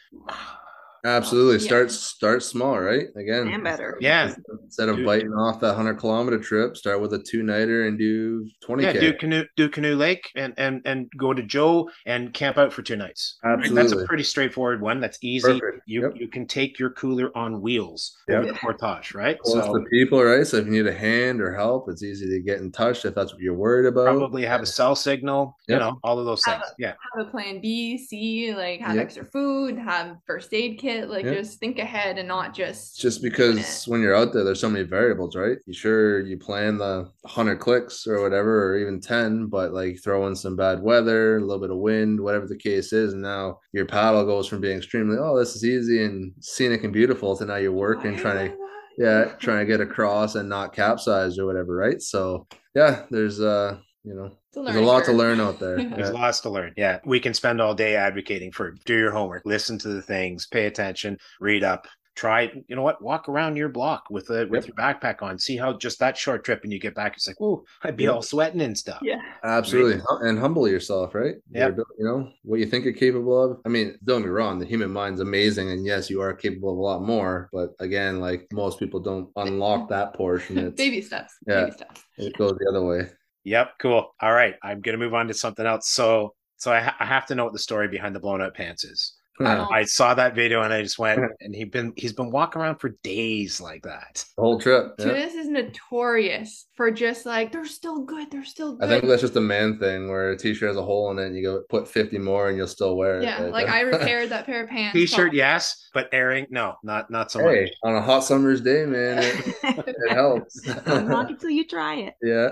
Absolutely. 1.06 1.60
Start 1.60 1.92
start 1.92 2.44
small, 2.44 2.80
right? 2.80 3.08
Again, 3.16 3.48
and 3.48 3.64
better. 3.64 3.98
Yeah. 4.02 4.34
Instead 4.64 4.90
of 4.90 4.98
Dude. 4.98 5.06
biting 5.06 5.34
off 5.34 5.60
that 5.62 5.74
hundred 5.76 5.96
kilometer 5.96 6.38
trip, 6.40 6.76
start 6.76 7.00
with 7.02 7.14
a 7.14 7.20
two 7.20 7.42
nighter 7.44 7.88
and 7.88 7.98
do 7.98 8.50
twenty 8.62 8.84
Yeah, 8.84 8.94
do 8.94 9.14
canoe 9.14 9.46
do 9.56 9.70
canoe 9.70 9.96
lake 9.96 10.30
and 10.36 10.54
and 10.58 10.82
and 10.86 11.10
go 11.18 11.34
to 11.34 11.42
Joe 11.42 11.90
and 12.06 12.34
camp 12.34 12.58
out 12.58 12.74
for 12.74 12.82
two 12.82 12.96
nights. 12.98 13.38
Right? 13.44 13.74
That's 13.74 13.94
a 13.94 14.06
pretty 14.06 14.24
straightforward 14.24 14.82
one. 14.82 15.00
That's 15.00 15.18
easy. 15.22 15.60
Perfect. 15.60 15.84
You 15.86 16.02
Yep. 16.04 16.14
you 16.18 16.28
can 16.28 16.46
take 16.48 16.80
your 16.80 16.90
cooler 16.92 17.32
on 17.36 17.62
wheels 17.62 18.18
Yep. 18.28 18.38
over 18.38 18.48
the 18.52 18.58
portage, 18.58 19.14
right? 19.16 19.40
Close 19.40 19.64
So 19.66 19.74
to 19.78 19.86
people, 19.90 20.22
right? 20.24 20.46
So 20.46 20.58
if 20.58 20.66
you 20.66 20.72
need 20.72 20.88
a 20.88 20.94
hand 20.94 21.42
or 21.42 21.54
help, 21.54 21.88
it's 21.90 22.04
easy 22.04 22.30
to 22.30 22.40
get 22.42 22.60
in 22.60 22.72
touch 22.72 23.06
if 23.06 23.16
that's 23.16 23.32
what 23.34 23.42
you're 23.42 23.56
worried 23.56 23.86
about. 23.88 24.06
probably 24.18 24.44
have 24.46 24.62
a 24.62 24.66
cell 24.66 24.96
signal, 24.96 25.56
you 25.68 25.78
know, 25.78 25.98
all 26.04 26.20
of 26.20 26.26
those 26.26 26.44
Have 26.46 26.62
things. 26.62 26.74
Yeah. 26.78 26.94
Have 27.16 27.28
a 27.28 27.30
plan 27.32 27.62
B, 27.62 27.98
C, 27.98 28.54
like 28.54 28.82
have 28.82 28.96
Yep. 28.96 29.04
extra 29.06 29.26
food, 29.26 29.78
have 29.78 30.18
first 30.28 30.54
aid 30.54 30.78
kit, 30.78 30.89
like 31.08 31.26
Yep. 31.26 31.38
just 31.38 31.60
think 31.60 31.80
ahead 31.80 32.18
and 32.18 32.28
not 32.28 32.54
just 32.54 33.00
just 33.00 33.22
because 33.22 33.86
when 33.86 34.02
you're 34.02 34.16
out 34.16 34.34
there, 34.34 34.44
there's 34.44 34.60
so 34.60 34.70
many 34.70 34.84
variables, 34.86 35.36
right? 35.36 35.58
You 35.66 35.74
sure 35.74 36.20
you 36.22 36.38
plan 36.38 36.78
the 36.78 37.10
hundred 37.26 37.58
clicks 37.60 38.06
or 38.08 38.22
whatever, 38.22 38.68
or 38.68 38.78
even 38.78 39.00
ten, 39.00 39.48
but 39.48 39.74
like 39.74 40.02
throw 40.04 40.28
in 40.28 40.36
some 40.36 40.56
bad 40.56 40.82
weather, 40.82 41.38
a 41.38 41.42
little 41.42 41.60
bit 41.62 41.72
of 41.72 41.78
wind, 41.78 42.20
whatever 42.20 42.48
the 42.48 42.58
case 42.58 42.94
is, 42.94 43.14
and 43.14 43.22
now 43.22 43.60
your 43.74 43.86
paddle 43.86 44.26
goes 44.26 44.48
from 44.48 44.62
being 44.62 44.78
extremely 44.78 45.18
oh 45.20 45.38
this 45.38 45.56
is 45.56 45.64
easy 45.66 46.04
and 46.04 46.34
scenic 46.40 46.84
and 46.84 46.94
beautiful 46.94 47.36
to 47.38 47.46
now 47.46 47.56
you're 47.56 47.72
working 47.72 48.16
trying 48.18 48.50
to 48.50 48.58
yeah 48.98 49.26
trying 49.40 49.60
to 49.60 49.66
get 49.66 49.82
across 49.82 50.36
and 50.36 50.50
not 50.50 50.74
capsize 50.74 51.38
or 51.40 51.46
whatever, 51.46 51.76
right? 51.76 52.02
So 52.02 52.48
yeah, 52.76 53.04
there's 53.10 53.40
uh 53.40 53.78
you 54.04 54.14
know 54.14 54.32
there's 54.54 54.66
a 54.68 54.72
learning 54.72 54.86
lot 54.86 55.06
to 55.06 55.12
learn 55.14 55.40
out 55.40 55.60
there. 55.60 55.78
There's 55.96 56.12
lots 56.12 56.40
to 56.42 56.50
learn. 56.50 56.74
Yeah. 56.78 57.00
We 57.06 57.20
can 57.20 57.34
spend 57.34 57.62
all 57.62 57.76
day 57.76 57.96
advocating 57.96 58.52
for 58.52 58.72
do 58.86 58.98
your 58.98 59.12
homework, 59.12 59.44
listen 59.46 59.78
to 59.80 59.90
the 59.90 60.02
things, 60.02 60.48
pay 60.48 60.66
attention, 60.66 61.18
read 61.40 61.64
up. 61.64 61.88
Try, 62.16 62.52
you 62.68 62.76
know 62.76 62.82
what? 62.82 63.02
Walk 63.02 63.30
around 63.30 63.56
your 63.56 63.70
block 63.70 64.06
with 64.10 64.30
a 64.30 64.46
with 64.48 64.66
Yep. 64.66 64.68
your 64.68 64.76
backpack 64.76 65.22
on. 65.22 65.40
See 65.40 65.56
how 65.56 65.72
just 65.78 66.00
that 66.00 66.18
short 66.18 66.44
trip, 66.44 66.62
and 66.64 66.74
you 66.74 66.78
get 66.78 66.94
back, 66.94 67.16
it's 67.16 67.28
like, 67.28 67.40
whoa, 67.40 67.64
I'd 67.84 67.96
be 67.96 68.04
Yep. 68.06 68.14
all 68.14 68.22
sweating 68.22 68.60
and 68.60 68.78
stuff. 68.78 69.00
Yeah. 69.02 69.22
Absolutely. 69.44 70.02
And 70.22 70.38
humble 70.38 70.68
yourself, 70.68 71.16
right? 71.16 71.36
Your 71.52 71.64
Yep. 71.64 71.72
abil- 71.74 71.86
You 71.98 72.06
know, 72.06 72.30
what 72.44 72.60
you 72.60 72.66
think 72.66 72.84
you're 72.84 72.94
capable 72.94 73.42
of. 73.52 73.62
I 73.66 73.70
mean, 73.70 73.98
don't 74.04 74.22
get 74.22 74.26
me 74.28 74.32
wrong, 74.34 74.60
the 74.60 74.66
human 74.66 74.92
mind's 74.92 75.22
amazing. 75.22 75.72
And 75.72 75.86
yes, 75.86 76.10
you 76.10 76.20
are 76.22 76.34
capable 76.34 76.72
of 76.74 76.78
a 76.78 76.82
lot 76.82 77.04
more. 77.04 77.48
But 77.54 77.70
again, 77.80 78.20
like 78.20 78.48
most 78.52 78.80
people 78.80 79.00
don't 79.00 79.30
unlock 79.38 79.88
that 79.90 80.14
portion. 80.14 80.58
It's, 80.68 80.76
baby 80.76 81.02
steps. 81.02 81.36
Yeah. 81.48 81.62
Baby 81.66 81.72
steps. 81.72 82.04
It 82.18 82.38
goes 82.38 82.58
the 82.60 82.68
other 82.70 82.84
way. 82.86 83.08
Yep, 83.44 83.80
cool. 83.82 84.16
All 84.22 84.32
right, 84.34 84.56
I'm 84.64 84.82
gonna 84.82 84.98
move 84.98 85.14
on 85.14 85.28
to 85.28 85.34
something 85.34 85.66
else. 85.66 85.90
So, 85.90 86.36
so 86.58 86.72
I, 86.72 86.80
ha- 86.82 86.96
I 87.00 87.06
have 87.06 87.26
to 87.28 87.36
know 87.36 87.44
what 87.46 87.54
the 87.54 87.60
story 87.60 87.88
behind 87.88 88.16
the 88.16 88.20
blown 88.20 88.42
up 88.42 88.56
pants 88.56 88.84
is. 88.86 89.16
Oh. 89.42 89.68
I 89.72 89.84
saw 89.84 90.14
that 90.16 90.36
video 90.36 90.62
and 90.64 90.74
I 90.74 90.82
just 90.82 91.00
went, 91.00 91.22
and 91.40 91.56
he 91.56 91.64
been 91.64 91.94
he's 91.96 92.14
been 92.14 92.32
walking 92.32 92.62
around 92.62 92.78
for 92.80 92.90
days 93.04 93.62
like 93.62 93.84
that. 93.84 94.26
The 94.36 94.42
whole 94.42 94.60
trip. 94.60 94.96
yeah. 95.00 95.06
Tunis 95.06 95.34
is 95.34 95.48
notorious 95.48 96.68
for 96.76 96.92
just 96.92 97.26
like 97.26 97.52
they're 97.52 97.66
still 97.66 98.04
good, 98.04 98.32
they're 98.32 98.44
still 98.44 98.76
good. 98.76 98.86
I 98.86 98.90
think 98.90 99.06
that's 99.06 99.22
just 99.22 99.36
a 99.36 99.42
man 99.42 99.80
thing 99.80 100.10
where 100.10 100.32
a 100.32 100.38
t-shirt 100.38 100.68
has 100.68 100.78
a 100.78 100.84
hole 100.84 101.12
in 101.12 101.20
it 101.20 101.28
and 101.28 101.36
you 101.36 101.44
go 101.44 101.62
put 101.70 101.88
50 101.88 102.18
more 102.18 102.50
and 102.50 102.58
you'll 102.58 102.68
still 102.68 102.96
wear 102.98 103.20
it. 103.20 103.24
yeah, 103.24 103.40
like 103.44 103.68
I 103.68 103.84
uh, 103.84 103.88
repaired 103.88 104.30
that 104.30 104.46
pair 104.46 104.64
of 104.64 104.70
pants. 104.72 104.94
T-shirt, 104.94 105.18
probably- 105.18 105.38
yes, 105.38 105.90
but 105.94 106.10
airing, 106.12 106.48
no, 106.50 106.76
not 106.84 107.10
not 107.10 107.32
so 107.32 107.40
hey, 107.40 107.64
much. 107.64 107.72
on 107.84 107.96
a 107.96 108.02
hot 108.02 108.24
summer's 108.24 108.62
day, 108.62 108.86
man, 108.86 109.20
it, 109.20 109.56
it 109.88 110.12
helps. 110.12 110.60
Unlock 110.86 111.32
it 111.32 111.40
till 111.40 111.50
you 111.50 111.66
try 111.66 111.96
it. 111.96 112.14
yeah. 112.22 112.50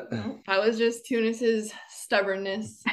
That 0.47 0.59
was 0.59 0.77
just 0.77 1.05
Tunis's 1.05 1.71
stubbornness, 2.07 2.83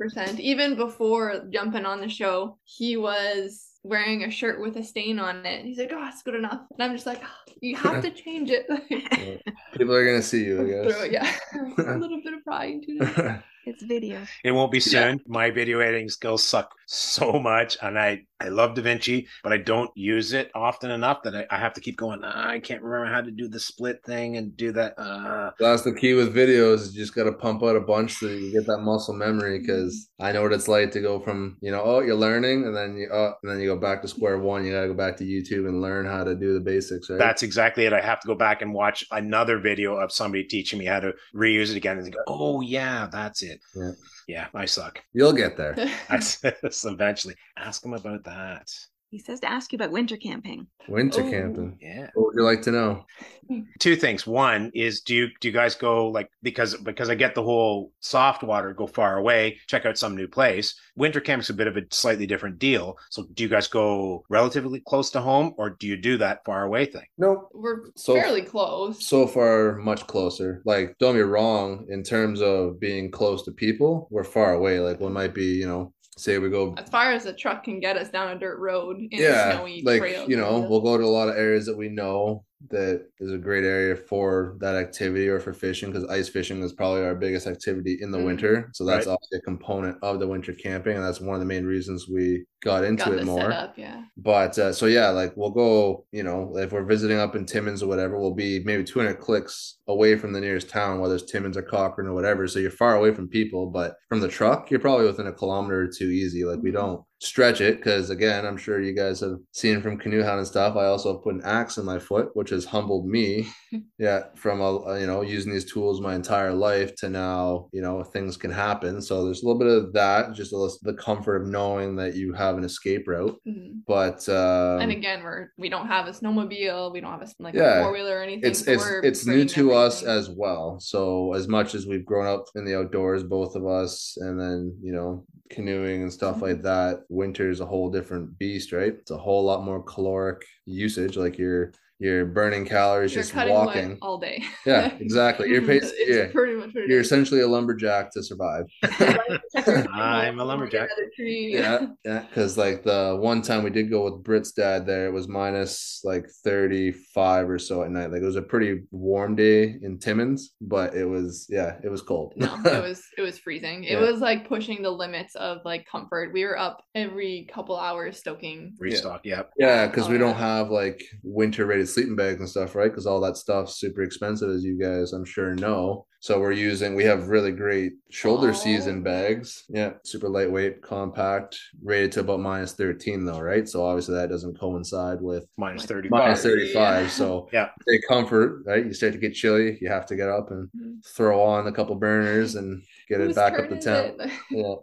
100%. 0.00 0.40
Even 0.40 0.74
before 0.74 1.44
jumping 1.50 1.86
on 1.86 2.00
the 2.00 2.08
show, 2.08 2.58
he 2.64 2.96
was 2.96 3.70
wearing 3.84 4.24
a 4.24 4.30
shirt 4.30 4.60
with 4.60 4.76
a 4.76 4.82
stain 4.82 5.20
on 5.20 5.46
it. 5.46 5.64
He's 5.64 5.78
like, 5.78 5.92
oh, 5.92 6.08
it's 6.08 6.22
good 6.24 6.34
enough. 6.34 6.62
And 6.72 6.82
I'm 6.82 6.92
just 6.92 7.06
like, 7.06 7.22
"Oh, 7.22 7.52
you 7.60 7.76
have 7.76 8.02
to 8.02 8.10
change 8.10 8.50
it. 8.50 8.66
People 9.78 9.94
are 9.94 10.04
going 10.04 10.20
to 10.20 10.26
see 10.26 10.44
you, 10.44 10.60
I 10.60 10.64
Throw 10.90 11.02
it, 11.04 11.12
yeah. 11.12 11.32
a 11.78 11.96
little 11.96 12.20
bit 12.24 12.34
of 12.34 12.42
pride, 12.42 12.80
Tunis. 12.84 13.14
guess. 13.14 13.42
It's 13.66 13.82
video. 13.84 14.26
It 14.44 14.50
won't 14.50 14.72
be 14.72 14.78
Yeah. 14.78 15.10
soon. 15.12 15.20
My 15.28 15.50
video 15.50 15.78
editing 15.78 16.08
skills 16.08 16.42
suck 16.42 16.72
so 16.86 17.32
much, 17.32 17.76
and 17.82 17.98
I 17.98 18.22
I 18.40 18.48
love 18.48 18.74
DaVinci, 18.74 19.26
but 19.42 19.52
I 19.52 19.56
don't 19.58 19.90
use 19.96 20.32
it 20.32 20.50
often 20.54 20.90
enough 20.90 21.22
that 21.22 21.34
I, 21.34 21.46
I 21.50 21.58
have 21.58 21.72
to 21.74 21.80
keep 21.80 21.96
going. 21.96 22.20
"Ah, 22.22 22.48
I 22.48 22.60
can't 22.60 22.82
remember 22.82 23.12
how 23.12 23.20
to 23.20 23.30
do 23.30 23.48
the 23.48 23.58
split 23.58 24.04
thing 24.04 24.36
and 24.36 24.56
do 24.56 24.72
that. 24.72 24.98
Uh, 24.98 25.50
That's 25.58 25.82
the 25.82 25.94
key 25.94 26.14
with 26.14 26.34
videos. 26.34 26.92
You 26.92 26.98
just 26.98 27.14
got 27.14 27.24
to 27.24 27.32
pump 27.32 27.62
out 27.62 27.76
a 27.76 27.80
bunch 27.80 28.14
so 28.14 28.26
you 28.26 28.52
get 28.52 28.66
that 28.66 28.78
muscle 28.78 29.14
memory. 29.14 29.58
Because 29.58 30.08
I 30.20 30.32
know 30.32 30.42
what 30.42 30.52
it's 30.52 30.68
like 30.68 30.92
to 30.92 31.00
go 31.00 31.18
from 31.18 31.56
you 31.60 31.70
know, 31.70 31.82
oh, 31.82 32.00
you're 32.00 32.14
learning, 32.14 32.64
and 32.64 32.76
then 32.76 32.96
you 32.96 33.08
oh, 33.12 33.34
and 33.42 33.50
then 33.50 33.60
you 33.60 33.66
go 33.66 33.76
back 33.78 34.02
to 34.02 34.08
square 34.08 34.38
one. 34.38 34.64
You 34.64 34.72
got 34.72 34.82
to 34.82 34.88
go 34.88 34.94
back 34.94 35.16
to 35.16 35.24
YouTube 35.24 35.68
and 35.68 35.80
learn 35.80 36.06
how 36.06 36.24
to 36.24 36.34
do 36.34 36.54
the 36.54 36.60
basics. 36.60 37.10
Right. 37.10 37.18
That's 37.18 37.42
exactly 37.42 37.86
it. 37.86 37.92
I 37.92 38.00
have 38.00 38.20
to 38.20 38.26
go 38.28 38.34
back 38.34 38.62
and 38.62 38.72
watch 38.72 39.04
another 39.10 39.58
video 39.58 39.96
of 39.96 40.12
somebody 40.12 40.44
teaching 40.44 40.78
me 40.78 40.84
how 40.84 41.00
to 41.00 41.14
reuse 41.34 41.70
it 41.70 41.76
again 41.76 41.98
and 41.98 42.12
go, 42.12 42.20
oh 42.28 42.60
yeah, 42.60 43.08
that's 43.10 43.42
it. 43.42 43.60
Yeah. 43.74 43.92
Yeah, 44.26 44.48
I 44.54 44.64
suck. 44.66 45.02
You'll 45.12 45.32
get 45.32 45.56
there. 45.56 45.74
That's 46.08 46.40
eventually. 46.84 47.36
Ask 47.56 47.84
him 47.84 47.94
about 47.94 48.24
that. 48.24 48.68
He 49.10 49.20
says 49.20 49.40
to 49.40 49.50
ask 49.50 49.72
you 49.72 49.76
about 49.76 49.92
winter 49.92 50.16
camping. 50.16 50.66
Winter 50.88 51.22
Oh. 51.22 51.30
camping. 51.30 51.78
Yeah. 51.80 52.10
What 52.14 52.26
would 52.26 52.34
you 52.36 52.42
like 52.42 52.62
to 52.62 52.72
know? 52.72 53.06
Two 53.78 53.94
things. 53.94 54.26
One 54.26 54.72
is 54.74 55.00
do 55.00 55.14
you 55.14 55.28
do 55.40 55.48
you 55.48 55.54
guys 55.54 55.76
go 55.76 56.08
like 56.08 56.28
because 56.42 56.74
because 56.76 57.08
I 57.08 57.14
get 57.14 57.34
the 57.36 57.42
whole 57.42 57.92
soft 58.00 58.42
water, 58.42 58.74
go 58.74 58.86
far 58.88 59.16
away, 59.16 59.58
check 59.68 59.86
out 59.86 59.96
some 59.96 60.16
new 60.16 60.26
place. 60.26 60.74
Winter 60.96 61.20
camping's 61.20 61.50
a 61.50 61.54
bit 61.54 61.68
of 61.68 61.76
a 61.76 61.82
slightly 61.92 62.26
different 62.26 62.58
deal. 62.58 62.96
So 63.10 63.24
do 63.34 63.44
you 63.44 63.48
guys 63.48 63.68
go 63.68 64.24
relatively 64.28 64.80
close 64.86 65.10
to 65.10 65.20
home 65.20 65.54
or 65.56 65.70
do 65.70 65.86
you 65.86 65.96
do 65.96 66.18
that 66.18 66.44
far 66.44 66.64
away 66.64 66.86
thing? 66.86 67.06
Nope. 67.16 67.48
We're 67.54 67.84
So- 67.94 68.14
fairly 68.14 68.42
close. 68.42 69.06
So 69.06 69.26
far, 69.28 69.76
much 69.76 70.06
closer. 70.08 70.62
Like, 70.64 70.96
don't 70.98 71.14
be 71.14 71.22
wrong. 71.22 71.86
In 71.88 72.02
terms 72.02 72.40
of 72.42 72.80
being 72.80 73.10
close 73.10 73.44
to 73.44 73.52
people, 73.52 74.08
we're 74.10 74.24
far 74.24 74.54
away. 74.54 74.80
Like, 74.80 74.98
we 75.00 75.08
might 75.08 75.34
be, 75.34 75.44
you 75.54 75.66
know, 75.66 75.92
say 76.16 76.38
we 76.38 76.48
go 76.48 76.74
as 76.78 76.88
far 76.88 77.12
as 77.12 77.26
a 77.26 77.32
truck 77.32 77.64
can 77.64 77.78
get 77.78 77.96
us 77.96 78.08
down 78.08 78.34
a 78.34 78.38
dirt 78.38 78.58
road 78.58 78.96
in 78.98 79.20
a 79.20 79.22
yeah 79.22 79.52
snowy 79.52 79.82
like 79.82 80.00
trail. 80.00 80.28
you 80.28 80.36
know 80.36 80.60
we'll 80.60 80.80
go 80.80 80.96
to 80.96 81.04
a 81.04 81.06
lot 81.06 81.28
of 81.28 81.36
areas 81.36 81.66
that 81.66 81.76
we 81.76 81.88
know 81.88 82.44
that 82.70 83.06
is 83.20 83.30
a 83.30 83.36
great 83.38 83.64
area 83.64 83.94
for 83.94 84.56
that 84.60 84.74
activity 84.76 85.28
or 85.28 85.38
for 85.38 85.52
fishing 85.52 85.92
because 85.92 86.08
ice 86.08 86.28
fishing 86.28 86.62
is 86.62 86.72
probably 86.72 87.02
our 87.04 87.14
biggest 87.14 87.46
activity 87.46 87.98
in 88.00 88.10
the 88.10 88.16
Mhm. 88.18 88.24
winter 88.24 88.70
so 88.72 88.82
that's 88.84 89.06
Right. 89.06 89.12
obviously 89.12 89.38
a 89.38 89.42
component 89.42 89.98
of 90.02 90.20
the 90.20 90.26
winter 90.26 90.54
camping 90.54 90.96
and 90.96 91.04
that's 91.04 91.20
one 91.20 91.34
of 91.34 91.40
the 91.40 91.46
main 91.46 91.66
reasons 91.66 92.08
we 92.08 92.46
got 92.62 92.82
into 92.82 93.04
got 93.04 93.18
it 93.18 93.24
more 93.26 93.40
set 93.42 93.50
up, 93.52 93.74
yeah. 93.78 94.02
but 94.16 94.58
uh, 94.58 94.72
so 94.72 94.86
yeah 94.86 95.10
like 95.10 95.36
we'll 95.36 95.50
go 95.50 96.06
you 96.12 96.22
know 96.22 96.56
if 96.56 96.72
we're 96.72 96.82
visiting 96.82 97.18
up 97.18 97.36
in 97.36 97.44
timmins 97.44 97.82
or 97.82 97.88
whatever 97.88 98.18
we'll 98.18 98.34
be 98.34 98.64
maybe 98.64 98.82
200 98.82 99.18
clicks 99.20 99.78
away 99.86 100.16
from 100.16 100.32
the 100.32 100.40
nearest 100.40 100.68
town 100.70 100.98
whether 100.98 101.14
it's 101.14 101.30
timmins 101.30 101.58
or 101.58 101.62
cochrane 101.62 102.08
or 102.08 102.14
whatever 102.14 102.48
so 102.48 102.58
you're 102.58 102.70
far 102.70 102.96
away 102.96 103.12
from 103.12 103.28
people 103.28 103.66
but 103.70 103.96
from 104.08 104.20
the 104.20 104.28
truck 104.28 104.70
you're 104.70 104.80
probably 104.80 105.04
within 105.06 105.26
a 105.26 105.32
kilometer 105.32 105.82
or 105.82 105.88
two 105.88 106.08
easy 106.08 106.42
like 106.44 106.58
we 106.62 106.70
don't 106.70 107.02
stretch 107.18 107.62
it 107.62 107.78
because 107.78 108.10
again 108.10 108.44
i'm 108.44 108.58
sure 108.58 108.78
you 108.80 108.92
guys 108.92 109.20
have 109.20 109.38
seen 109.52 109.80
from 109.80 109.96
canoe 109.96 110.22
hound 110.22 110.38
and 110.38 110.46
stuff 110.46 110.76
i 110.76 110.84
also 110.84 111.14
have 111.14 111.22
put 111.22 111.34
an 111.34 111.40
axe 111.44 111.78
in 111.78 111.84
my 111.86 111.98
foot 111.98 112.28
which 112.34 112.50
has 112.50 112.66
humbled 112.66 113.06
me 113.06 113.48
yeah 113.98 114.24
from 114.34 114.60
a 114.60 115.00
you 115.00 115.06
know 115.06 115.22
using 115.22 115.50
these 115.50 115.70
tools 115.70 116.00
my 116.02 116.14
entire 116.14 116.52
life 116.52 116.94
to 116.94 117.08
now 117.08 117.68
you 117.72 117.80
know 117.80 118.02
things 118.02 118.36
can 118.36 118.50
happen 118.50 119.00
so 119.00 119.24
there's 119.24 119.42
a 119.42 119.46
little 119.46 119.58
bit 119.58 119.66
of 119.68 119.92
that 119.94 120.34
just 120.34 120.52
a 120.52 120.56
little, 120.56 120.76
the 120.82 120.92
comfort 120.92 121.36
of 121.40 121.48
knowing 121.48 121.96
that 121.96 122.14
you 122.14 122.34
have 122.34 122.58
an 122.58 122.64
escape 122.64 123.08
route 123.08 123.38
Mhm. 123.48 123.80
but 123.86 124.28
um, 124.28 124.80
and 124.82 124.92
again, 124.92 125.22
we're 125.22 125.52
we 125.56 125.70
don't 125.70 125.86
have 125.86 126.06
a 126.08 126.10
snowmobile, 126.10 126.92
we 126.92 127.00
don't 127.00 127.12
have 127.12 127.22
a 127.22 127.28
like 127.42 127.54
Yeah. 127.54 127.80
a 127.80 127.82
four 127.84 127.92
wheeler 127.94 128.18
or 128.18 128.22
anything. 128.22 128.50
it's 128.50 128.64
so 128.64 128.72
it's 128.72 128.84
it's 129.04 129.26
new 129.26 129.46
to 129.46 129.72
us 129.72 130.02
as 130.02 130.28
well 130.28 130.78
so 130.80 131.32
as 131.32 131.48
much 131.48 131.74
as 131.74 131.86
we've 131.86 132.04
grown 132.04 132.26
up 132.26 132.44
in 132.56 132.64
the 132.66 132.76
outdoors 132.78 133.22
both 133.22 133.56
of 133.56 133.66
us 133.66 134.18
and 134.20 134.38
then 134.38 134.76
you 134.82 134.92
know 134.92 135.24
canoeing 135.48 136.02
and 136.02 136.12
stuff 136.12 136.42
like 136.42 136.60
that 136.62 137.04
winter 137.08 137.50
is 137.50 137.60
a 137.60 137.66
whole 137.66 137.90
different 137.90 138.38
beast 138.38 138.72
right? 138.72 138.94
It's 138.94 139.10
a 139.10 139.16
whole 139.16 139.44
lot 139.44 139.64
more 139.64 139.82
caloric 139.82 140.44
usage 140.64 141.16
like 141.16 141.38
you're 141.38 141.72
you're 141.98 142.26
burning 142.26 142.66
calories 142.66 143.14
You're 143.14 143.22
just 143.22 143.32
cutting 143.32 143.54
wood 143.54 143.66
walking 143.66 143.98
all 144.02 144.18
day. 144.18 144.42
yeah 144.66 144.94
exactly 145.00 145.48
you're 145.48 145.62
pace, 145.62 145.90
it's 145.96 146.16
yeah 146.16 146.32
pretty 146.32 146.54
much 146.54 146.74
what 146.74 146.86
you're 146.88 147.00
is. 147.00 147.06
essentially 147.06 147.40
a 147.40 147.46
lumberjack 147.48 148.12
to 148.12 148.22
survive 148.22 148.64
I'm 149.92 150.38
a 150.38 150.44
lumberjack. 150.44 150.88
Yeah 151.18 151.86
yeah 152.04 152.20
because 152.20 152.58
like 152.58 152.82
the 152.82 153.16
one 153.20 153.42
time 153.42 153.62
we 153.64 153.70
did 153.70 153.90
go 153.90 154.04
with 154.04 154.22
Brit's 154.22 154.52
dad 154.52 154.86
there 154.86 155.06
it 155.06 155.12
was 155.12 155.28
minus 155.28 156.00
like 156.04 156.26
35 156.44 157.48
or 157.48 157.58
so 157.58 157.82
at 157.82 157.90
night 157.90 158.10
like 158.12 158.22
it 158.22 158.26
was 158.26 158.36
a 158.36 158.42
pretty 158.42 158.82
warm 158.90 159.34
day 159.36 159.76
in 159.82 159.98
Timmins 159.98 160.52
but 160.60 160.94
it 160.94 161.04
was 161.04 161.46
yeah 161.48 161.76
it 161.82 161.88
was 161.90 162.02
cold 162.02 162.34
No, 162.36 162.54
it 162.64 162.82
was 162.82 163.02
it 163.16 163.22
was 163.22 163.38
freezing. 163.38 163.84
It 163.84 163.92
Yeah. 163.92 164.00
was 164.00 164.20
like 164.20 164.48
pushing 164.48 164.82
the 164.82 164.90
limits 164.90 165.34
of 165.36 165.58
like 165.64 165.86
comfort. 165.90 166.32
We 166.32 166.44
were 166.44 166.58
up 166.58 166.82
every 166.94 167.48
couple 167.52 167.76
hours 167.78 168.18
stoking. 168.18 168.74
Restock, 168.78 169.22
yeah 169.24 169.42
oh, 169.44 169.50
yeah 169.58 169.86
because 169.86 170.08
Oh, 170.08 170.10
we 170.12 170.18
don't 170.18 170.34
have 170.36 170.70
like 170.70 171.02
winter 171.22 171.64
rated 171.66 171.85
upgrade 171.86 171.94
sleeping 171.94 172.16
bags 172.16 172.40
and 172.40 172.48
stuff, 172.48 172.74
right? 172.74 172.90
Because 172.90 173.06
all 173.06 173.20
that 173.20 173.36
stuff's 173.36 173.78
super 173.78 174.02
expensive, 174.02 174.50
as 174.50 174.64
you 174.64 174.78
guys 174.78 175.12
I'm 175.12 175.24
sure 175.24 175.54
know. 175.54 176.06
So 176.20 176.40
we're 176.40 176.52
using 176.52 176.94
we 176.94 177.04
have 177.04 177.28
really 177.28 177.52
great 177.52 177.92
shoulder 178.10 178.50
oh. 178.50 178.52
season 178.52 179.02
bags. 179.02 179.64
Yeah, 179.68 179.92
super 180.04 180.28
lightweight, 180.28 180.82
compact, 180.82 181.56
rated 181.82 182.12
to 182.12 182.20
about 182.20 182.40
minus 182.40 182.72
13 182.72 183.24
though, 183.24 183.40
right? 183.40 183.68
So 183.68 183.84
obviously 183.84 184.14
that 184.16 184.30
doesn't 184.30 184.58
coincide 184.58 185.20
with 185.20 185.46
minus 185.56 185.86
35. 185.86 186.10
Minus 186.10 186.42
35. 186.42 186.74
Yeah. 186.74 187.08
So 187.08 187.48
yeah, 187.52 187.68
take 187.88 188.06
comfort, 188.08 188.62
right? 188.66 188.84
You 188.84 188.92
start 188.92 189.12
to 189.12 189.18
get 189.18 189.34
chilly, 189.34 189.78
you 189.80 189.88
have 189.88 190.06
to 190.06 190.16
get 190.16 190.28
up 190.28 190.50
and 190.50 190.68
mm-hmm. 190.68 190.94
throw 191.04 191.40
on 191.40 191.66
a 191.66 191.72
couple 191.72 191.94
burners 191.94 192.56
and 192.56 192.82
get 193.08 193.20
it 193.20 193.34
back 193.34 193.58
up 193.58 193.68
the 193.68 193.76
tent. 193.76 194.20
Yeah. 194.50 194.74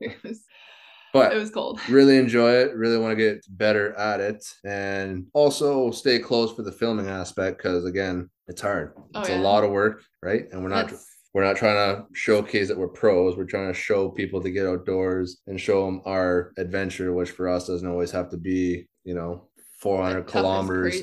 But 1.14 1.32
it 1.32 1.38
was 1.38 1.52
cold. 1.52 1.80
Really 1.90 2.18
enjoy 2.18 2.52
it. 2.52 2.76
Really 2.76 2.98
want 2.98 3.12
to 3.12 3.16
get 3.16 3.46
better 3.50 3.94
at 3.94 4.20
it, 4.20 4.44
and 4.66 5.28
also 5.34 5.92
stay 5.92 6.20
close 6.20 6.54
for 6.54 6.64
the 6.64 6.72
filming 6.72 7.08
aspect 7.08 7.58
because 7.58 7.86
again, 7.86 8.30
it's 8.48 8.62
hard. 8.62 8.94
Oh, 9.14 9.22
it's 9.22 9.30
yeah. 9.30 9.40
a 9.40 9.42
lot 9.42 9.64
of 9.64 9.72
work, 9.72 10.04
right? 10.22 10.46
And 10.52 10.62
we're 10.64 10.70
not. 10.70 10.90
That's... 10.90 11.08
We're 11.34 11.44
not 11.44 11.56
trying 11.56 11.96
to 11.96 12.06
showcase 12.14 12.68
that 12.68 12.78
we're 12.78 12.90
pros. 12.90 13.36
We're 13.36 13.46
trying 13.46 13.68
to 13.68 13.74
show 13.74 14.08
people 14.10 14.40
to 14.44 14.52
get 14.52 14.68
outdoors 14.68 15.38
and 15.48 15.60
show 15.60 15.84
them 15.84 16.02
our 16.06 16.52
adventure, 16.58 17.12
which 17.12 17.32
for 17.32 17.50
us 17.50 17.66
doesn't 17.66 17.88
always 17.88 18.12
have 18.12 18.30
to 18.30 18.38
be, 18.38 18.88
you 19.04 19.16
know, 19.16 19.48
400 19.84 20.28
kilometers. 20.28 21.02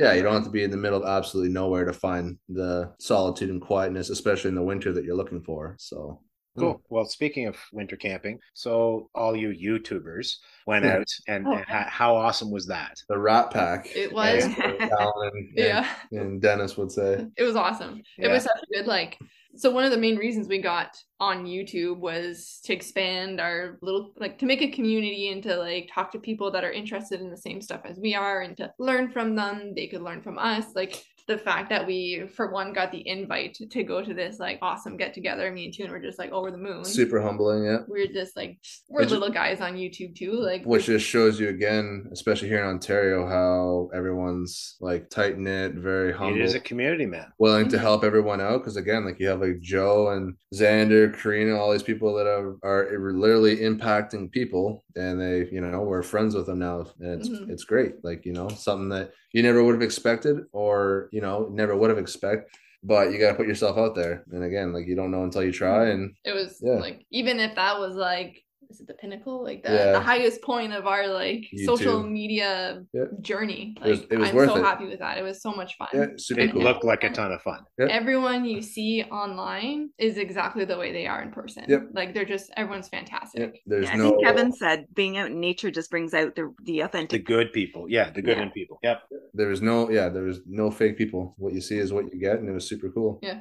yeah, 0.00 0.12
you 0.14 0.22
don't 0.22 0.34
have 0.34 0.44
to 0.44 0.50
be 0.50 0.64
in 0.64 0.70
the 0.70 0.76
middle 0.76 1.02
of 1.02 1.08
absolutely 1.08 1.52
nowhere 1.52 1.84
to 1.84 1.92
find 1.92 2.36
the 2.48 2.92
solitude 2.98 3.50
and 3.50 3.62
quietness, 3.62 4.10
especially 4.10 4.48
in 4.48 4.54
the 4.54 4.62
winter 4.62 4.92
that 4.92 5.04
you're 5.04 5.16
looking 5.16 5.42
for. 5.42 5.76
So 5.78 6.20
Cool. 6.58 6.72
Hmm. 6.72 6.94
Well, 6.94 7.04
speaking 7.04 7.46
of 7.46 7.56
winter 7.72 7.96
camping, 7.96 8.38
so 8.54 9.10
all 9.14 9.36
you 9.36 9.50
YouTubers 9.50 10.36
went 10.66 10.84
yeah. 10.84 10.98
out, 10.98 11.06
and, 11.26 11.46
oh, 11.46 11.52
and 11.52 11.64
how 11.66 12.14
awesome 12.14 12.50
was 12.50 12.66
that? 12.66 12.96
The 13.08 13.18
Rat 13.18 13.50
Pack. 13.50 13.88
It 13.94 14.12
was. 14.12 14.44
And, 14.44 15.48
yeah. 15.54 15.88
And 16.12 16.40
Dennis 16.40 16.76
would 16.76 16.90
say 16.90 17.26
it 17.36 17.42
was 17.42 17.56
awesome. 17.56 18.02
Yeah. 18.18 18.28
It 18.28 18.32
was 18.32 18.44
such 18.44 18.62
a 18.62 18.74
good 18.74 18.86
like. 18.86 19.18
So 19.56 19.70
one 19.70 19.84
of 19.84 19.90
the 19.90 19.96
main 19.96 20.16
reasons 20.16 20.46
we 20.46 20.60
got 20.60 20.96
on 21.18 21.46
YouTube 21.46 21.98
was 21.98 22.60
to 22.64 22.74
expand 22.74 23.40
our 23.40 23.78
little 23.80 24.12
like 24.16 24.38
to 24.38 24.46
make 24.46 24.62
a 24.62 24.68
community 24.68 25.32
and 25.32 25.42
to 25.42 25.56
like 25.56 25.90
talk 25.92 26.12
to 26.12 26.18
people 26.18 26.50
that 26.52 26.64
are 26.64 26.70
interested 26.70 27.20
in 27.20 27.30
the 27.30 27.36
same 27.36 27.60
stuff 27.60 27.80
as 27.84 27.98
we 27.98 28.14
are 28.14 28.42
and 28.42 28.56
to 28.58 28.70
learn 28.78 29.10
from 29.10 29.34
them. 29.34 29.72
They 29.74 29.86
could 29.86 30.02
learn 30.02 30.22
from 30.22 30.38
us. 30.38 30.66
Like 30.74 31.02
the 31.28 31.38
fact 31.38 31.68
that 31.68 31.86
we 31.86 32.26
for 32.34 32.50
one 32.50 32.72
got 32.72 32.90
the 32.90 33.06
invite 33.06 33.54
to 33.54 33.84
go 33.84 34.02
to 34.02 34.14
this 34.14 34.40
like 34.40 34.58
awesome 34.62 34.96
get 34.96 35.12
together 35.12 35.52
me 35.52 35.66
and 35.66 35.74
tune 35.74 35.90
were 35.90 36.00
just 36.00 36.18
like 36.18 36.32
over 36.32 36.50
the 36.50 36.56
moon 36.56 36.84
super 36.84 37.20
humbling 37.20 37.64
yeah 37.64 37.78
we're 37.86 38.06
just 38.06 38.34
like 38.34 38.58
we're 38.88 39.02
which, 39.02 39.10
little 39.10 39.30
guys 39.30 39.60
on 39.60 39.74
youtube 39.74 40.16
too 40.16 40.32
like 40.32 40.64
which 40.64 40.86
just 40.86 41.06
shows 41.06 41.38
you 41.38 41.50
again 41.50 42.08
especially 42.12 42.48
here 42.48 42.60
in 42.60 42.66
ontario 42.66 43.28
how 43.28 43.90
everyone's 43.94 44.76
like 44.80 45.08
tight 45.10 45.38
knit 45.38 45.74
very 45.74 46.12
humble 46.12 46.40
it 46.40 46.42
is 46.42 46.54
a 46.54 46.60
community 46.60 47.04
man 47.04 47.30
willing 47.38 47.66
mm-hmm. 47.66 47.72
to 47.72 47.78
help 47.78 48.02
everyone 48.02 48.40
out 48.40 48.58
because 48.58 48.76
again 48.76 49.04
like 49.04 49.20
you 49.20 49.28
have 49.28 49.40
like 49.40 49.60
joe 49.60 50.08
and 50.12 50.34
xander 50.54 51.14
karina 51.14 51.54
all 51.54 51.70
these 51.70 51.82
people 51.82 52.14
that 52.14 52.26
are, 52.26 52.56
are 52.64 53.12
literally 53.12 53.58
impacting 53.58 54.32
people 54.32 54.82
and 54.96 55.20
they 55.20 55.46
you 55.52 55.60
know 55.60 55.82
we're 55.82 56.02
friends 56.02 56.34
with 56.34 56.46
them 56.46 56.58
now 56.58 56.86
and 57.00 57.20
it's 57.20 57.28
mm-hmm. 57.28 57.50
it's 57.50 57.64
great 57.64 58.02
like 58.02 58.24
you 58.24 58.32
know 58.32 58.48
something 58.48 58.88
that 58.88 59.12
you 59.32 59.42
never 59.42 59.62
would 59.62 59.74
have 59.74 59.82
expected 59.82 60.44
or 60.52 61.08
you 61.12 61.20
know 61.20 61.48
never 61.52 61.76
would 61.76 61.90
have 61.90 61.98
expected 61.98 62.48
but 62.82 63.10
you 63.12 63.18
got 63.18 63.30
to 63.30 63.34
put 63.34 63.48
yourself 63.48 63.76
out 63.76 63.94
there 63.94 64.24
and 64.32 64.44
again 64.44 64.72
like 64.72 64.86
you 64.86 64.94
don't 64.94 65.10
know 65.10 65.24
until 65.24 65.42
you 65.42 65.52
try 65.52 65.86
mm-hmm. 65.86 65.90
and 65.90 66.14
it 66.24 66.32
was 66.32 66.58
yeah. 66.62 66.74
like 66.74 67.04
even 67.10 67.40
if 67.40 67.54
that 67.54 67.78
was 67.78 67.94
like 67.94 68.44
is 68.70 68.80
it 68.80 68.86
the 68.86 68.94
pinnacle 68.94 69.42
like 69.42 69.62
the, 69.62 69.72
yeah. 69.72 69.92
the 69.92 70.00
highest 70.00 70.42
point 70.42 70.72
of 70.72 70.86
our 70.86 71.06
like 71.08 71.44
YouTube. 71.54 71.64
social 71.64 72.02
media 72.02 72.82
yeah. 72.92 73.04
journey 73.20 73.74
like 73.80 73.86
it 73.86 73.90
was, 73.90 74.00
it 74.10 74.18
was 74.18 74.28
i'm 74.30 74.48
so 74.48 74.56
it. 74.56 74.62
happy 74.62 74.86
with 74.86 74.98
that 74.98 75.18
it 75.18 75.22
was 75.22 75.40
so 75.42 75.52
much 75.52 75.76
fun 75.76 75.88
yeah, 75.94 76.06
super 76.16 76.40
it 76.40 76.52
cool. 76.52 76.62
looked 76.62 76.84
like 76.84 77.04
a 77.04 77.10
ton 77.10 77.32
of 77.32 77.40
fun 77.42 77.60
everyone 77.78 78.44
you 78.44 78.60
see 78.62 79.02
online 79.04 79.90
is 79.98 80.18
exactly 80.18 80.64
the 80.64 80.76
way 80.76 80.92
they 80.92 81.06
are 81.06 81.22
in 81.22 81.30
person 81.30 81.64
yep. 81.68 81.88
like 81.92 82.14
they're 82.14 82.24
just 82.24 82.50
everyone's 82.56 82.88
fantastic 82.88 83.40
yep. 83.40 83.54
there's 83.66 83.92
no... 83.94 84.06
i 84.06 84.10
think 84.10 84.24
kevin 84.24 84.52
said 84.52 84.86
being 84.94 85.16
out 85.16 85.30
in 85.30 85.40
nature 85.40 85.70
just 85.70 85.90
brings 85.90 86.14
out 86.14 86.34
the 86.36 86.52
the 86.64 86.80
authentic 86.80 87.26
the 87.26 87.32
good 87.32 87.52
people 87.52 87.86
yeah 87.88 88.10
the 88.10 88.22
good 88.22 88.38
in 88.38 88.50
people 88.50 88.78
yep 88.82 89.02
there 89.34 89.48
was 89.48 89.62
no 89.62 89.90
yeah 89.90 90.08
there 90.08 90.24
was 90.24 90.40
no 90.46 90.70
fake 90.70 90.96
people 90.96 91.34
what 91.38 91.52
you 91.52 91.60
see 91.60 91.78
is 91.78 91.92
what 91.92 92.12
you 92.12 92.20
get 92.20 92.38
and 92.38 92.48
it 92.48 92.52
was 92.52 92.68
super 92.68 92.88
cool 92.90 93.18
yeah 93.22 93.40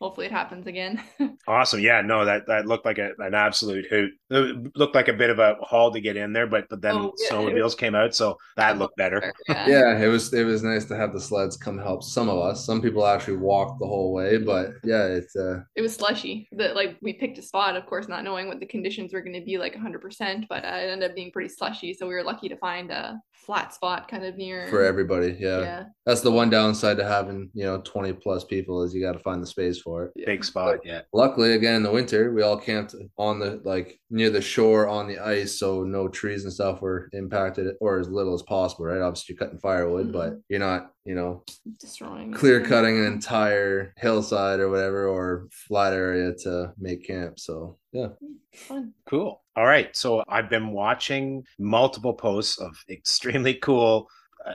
hopefully 0.00 0.26
it 0.26 0.32
happens 0.32 0.66
again. 0.66 1.02
awesome. 1.48 1.80
Yeah, 1.80 2.00
no, 2.02 2.24
that 2.24 2.46
that 2.46 2.66
looked 2.66 2.84
like 2.84 2.98
a, 2.98 3.12
an 3.18 3.34
absolute 3.34 3.86
hoot. 3.88 4.12
It 4.30 4.76
looked 4.76 4.94
like 4.94 5.08
a 5.08 5.12
bit 5.12 5.30
of 5.30 5.38
a 5.38 5.56
haul 5.60 5.92
to 5.92 6.00
get 6.00 6.16
in 6.16 6.32
there, 6.32 6.46
but 6.46 6.68
but 6.68 6.80
then 6.80 6.96
oh, 6.96 7.12
yeah. 7.18 7.30
snowmobiles 7.30 7.76
came 7.76 7.94
out, 7.94 8.14
so 8.14 8.36
that 8.56 8.78
looked 8.78 8.96
better. 8.96 9.32
Yeah. 9.48 9.66
yeah. 9.66 9.98
it 9.98 10.06
was 10.06 10.32
it 10.32 10.44
was 10.44 10.62
nice 10.62 10.84
to 10.86 10.96
have 10.96 11.12
the 11.12 11.20
sleds 11.20 11.56
come 11.56 11.78
help 11.78 12.02
some 12.02 12.28
of 12.28 12.38
us. 12.38 12.64
Some 12.64 12.80
people 12.80 13.06
actually 13.06 13.38
walked 13.38 13.80
the 13.80 13.86
whole 13.86 14.12
way, 14.12 14.38
but 14.38 14.72
yeah, 14.84 15.06
it's 15.06 15.36
uh 15.36 15.60
it 15.76 15.82
was 15.82 15.94
slushy. 15.94 16.48
That 16.52 16.76
like 16.76 16.96
we 17.02 17.12
picked 17.14 17.38
a 17.38 17.42
spot, 17.42 17.76
of 17.76 17.86
course, 17.86 18.08
not 18.08 18.24
knowing 18.24 18.48
what 18.48 18.60
the 18.60 18.66
conditions 18.66 19.12
were 19.12 19.22
going 19.22 19.38
to 19.38 19.44
be 19.44 19.58
like 19.58 19.74
100%, 19.74 20.46
but 20.48 20.64
uh, 20.64 20.68
it 20.68 20.90
ended 20.90 21.10
up 21.10 21.16
being 21.16 21.32
pretty 21.32 21.48
slushy. 21.48 21.94
So 21.94 22.06
we 22.06 22.14
were 22.14 22.22
lucky 22.22 22.48
to 22.48 22.56
find 22.56 22.90
a 22.90 23.20
flat 23.46 23.74
spot 23.74 24.08
kind 24.08 24.24
of 24.24 24.36
near 24.36 24.68
for 24.68 24.84
everybody. 24.84 25.36
Yeah, 25.38 25.60
yeah. 25.60 25.84
that's 26.06 26.20
the 26.20 26.30
one 26.30 26.50
downside 26.50 26.96
to 26.96 27.04
having 27.04 27.50
you 27.54 27.64
know 27.64 27.80
20 27.82 28.14
plus 28.14 28.44
people 28.44 28.82
is 28.82 28.94
you 28.94 29.00
got 29.00 29.12
to 29.12 29.18
find 29.18 29.42
the 29.42 29.46
space 29.46 29.80
for 29.80 30.04
it. 30.04 30.26
Big 30.26 30.44
spot, 30.44 30.78
yeah. 30.84 31.02
Luckily, 31.12 31.52
again 31.52 31.76
in 31.76 31.82
the 31.82 31.90
winter, 31.90 32.32
we 32.32 32.42
all 32.42 32.56
camped 32.56 32.94
on 33.18 33.38
the 33.38 33.60
like 33.64 33.99
near 34.10 34.30
the 34.30 34.40
shore 34.40 34.88
on 34.88 35.06
the 35.06 35.18
ice, 35.18 35.58
so 35.58 35.84
no 35.84 36.08
trees 36.08 36.44
and 36.44 36.52
stuff 36.52 36.82
were 36.82 37.08
impacted 37.12 37.74
or 37.80 37.98
as 37.98 38.08
little 38.08 38.34
as 38.34 38.42
possible, 38.42 38.86
right? 38.86 39.00
Obviously, 39.00 39.34
you're 39.34 39.46
cutting 39.46 39.60
firewood, 39.60 40.06
mm-hmm. 40.06 40.12
but 40.12 40.40
you're 40.48 40.58
not, 40.58 40.92
you 41.04 41.14
know, 41.14 41.44
destroying 41.78 42.32
clear 42.32 42.64
cutting 42.64 42.98
an 42.98 43.04
entire 43.04 43.94
hillside 43.96 44.60
or 44.60 44.68
whatever 44.68 45.06
or 45.06 45.48
flat 45.50 45.92
area 45.92 46.34
to 46.42 46.72
make 46.78 47.06
camp. 47.06 47.38
So 47.38 47.78
yeah, 47.92 48.08
fun, 48.54 48.92
cool. 49.06 49.42
All 49.56 49.66
right, 49.66 49.94
so 49.96 50.24
I've 50.28 50.50
been 50.50 50.72
watching 50.72 51.44
multiple 51.58 52.14
posts 52.14 52.58
of 52.58 52.76
extremely 52.90 53.54
cool 53.54 54.08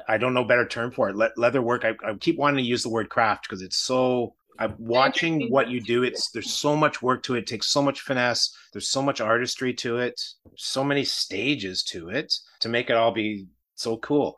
I 0.08 0.18
don't 0.18 0.34
know 0.34 0.44
better 0.44 0.65
term 0.65 0.91
for 0.91 1.10
it. 1.10 1.15
Le- 1.15 1.30
leather 1.38 1.62
work. 1.62 1.86
I, 1.86 1.94
I, 2.04 2.15
keep 2.15 2.38
wanting 2.38 2.58
to 2.58 2.68
use 2.68 2.84
the 2.84 2.89
word 2.89 3.10
craft 3.10 3.44
because 3.44 3.62
it's 3.62 3.78
so 3.78 4.34
I'm 4.60 4.76
watching 4.78 5.50
what 5.50 5.70
you 5.70 5.82
do. 5.82 6.04
It's 6.04 6.32
there's 6.32 6.54
so 6.54 6.76
much 6.76 7.02
work 7.02 7.24
to 7.24 7.36
it. 7.36 7.39
it. 7.39 7.48
Takes 7.48 7.68
so 7.68 7.82
much 7.82 8.02
finesse. 8.02 8.56
There's 8.74 8.89
so 8.89 9.02
much 9.02 9.22
artistry 9.22 9.74
to 9.76 9.98
it. 9.98 10.22
So 10.58 10.84
many 10.84 11.04
stages 11.04 11.84
to 11.84 12.10
it 12.10 12.34
to 12.62 12.70
make 12.70 12.89
it 12.89 12.96
all 12.96 13.12
be 13.12 13.48
so 13.76 13.98
cool. 13.98 14.36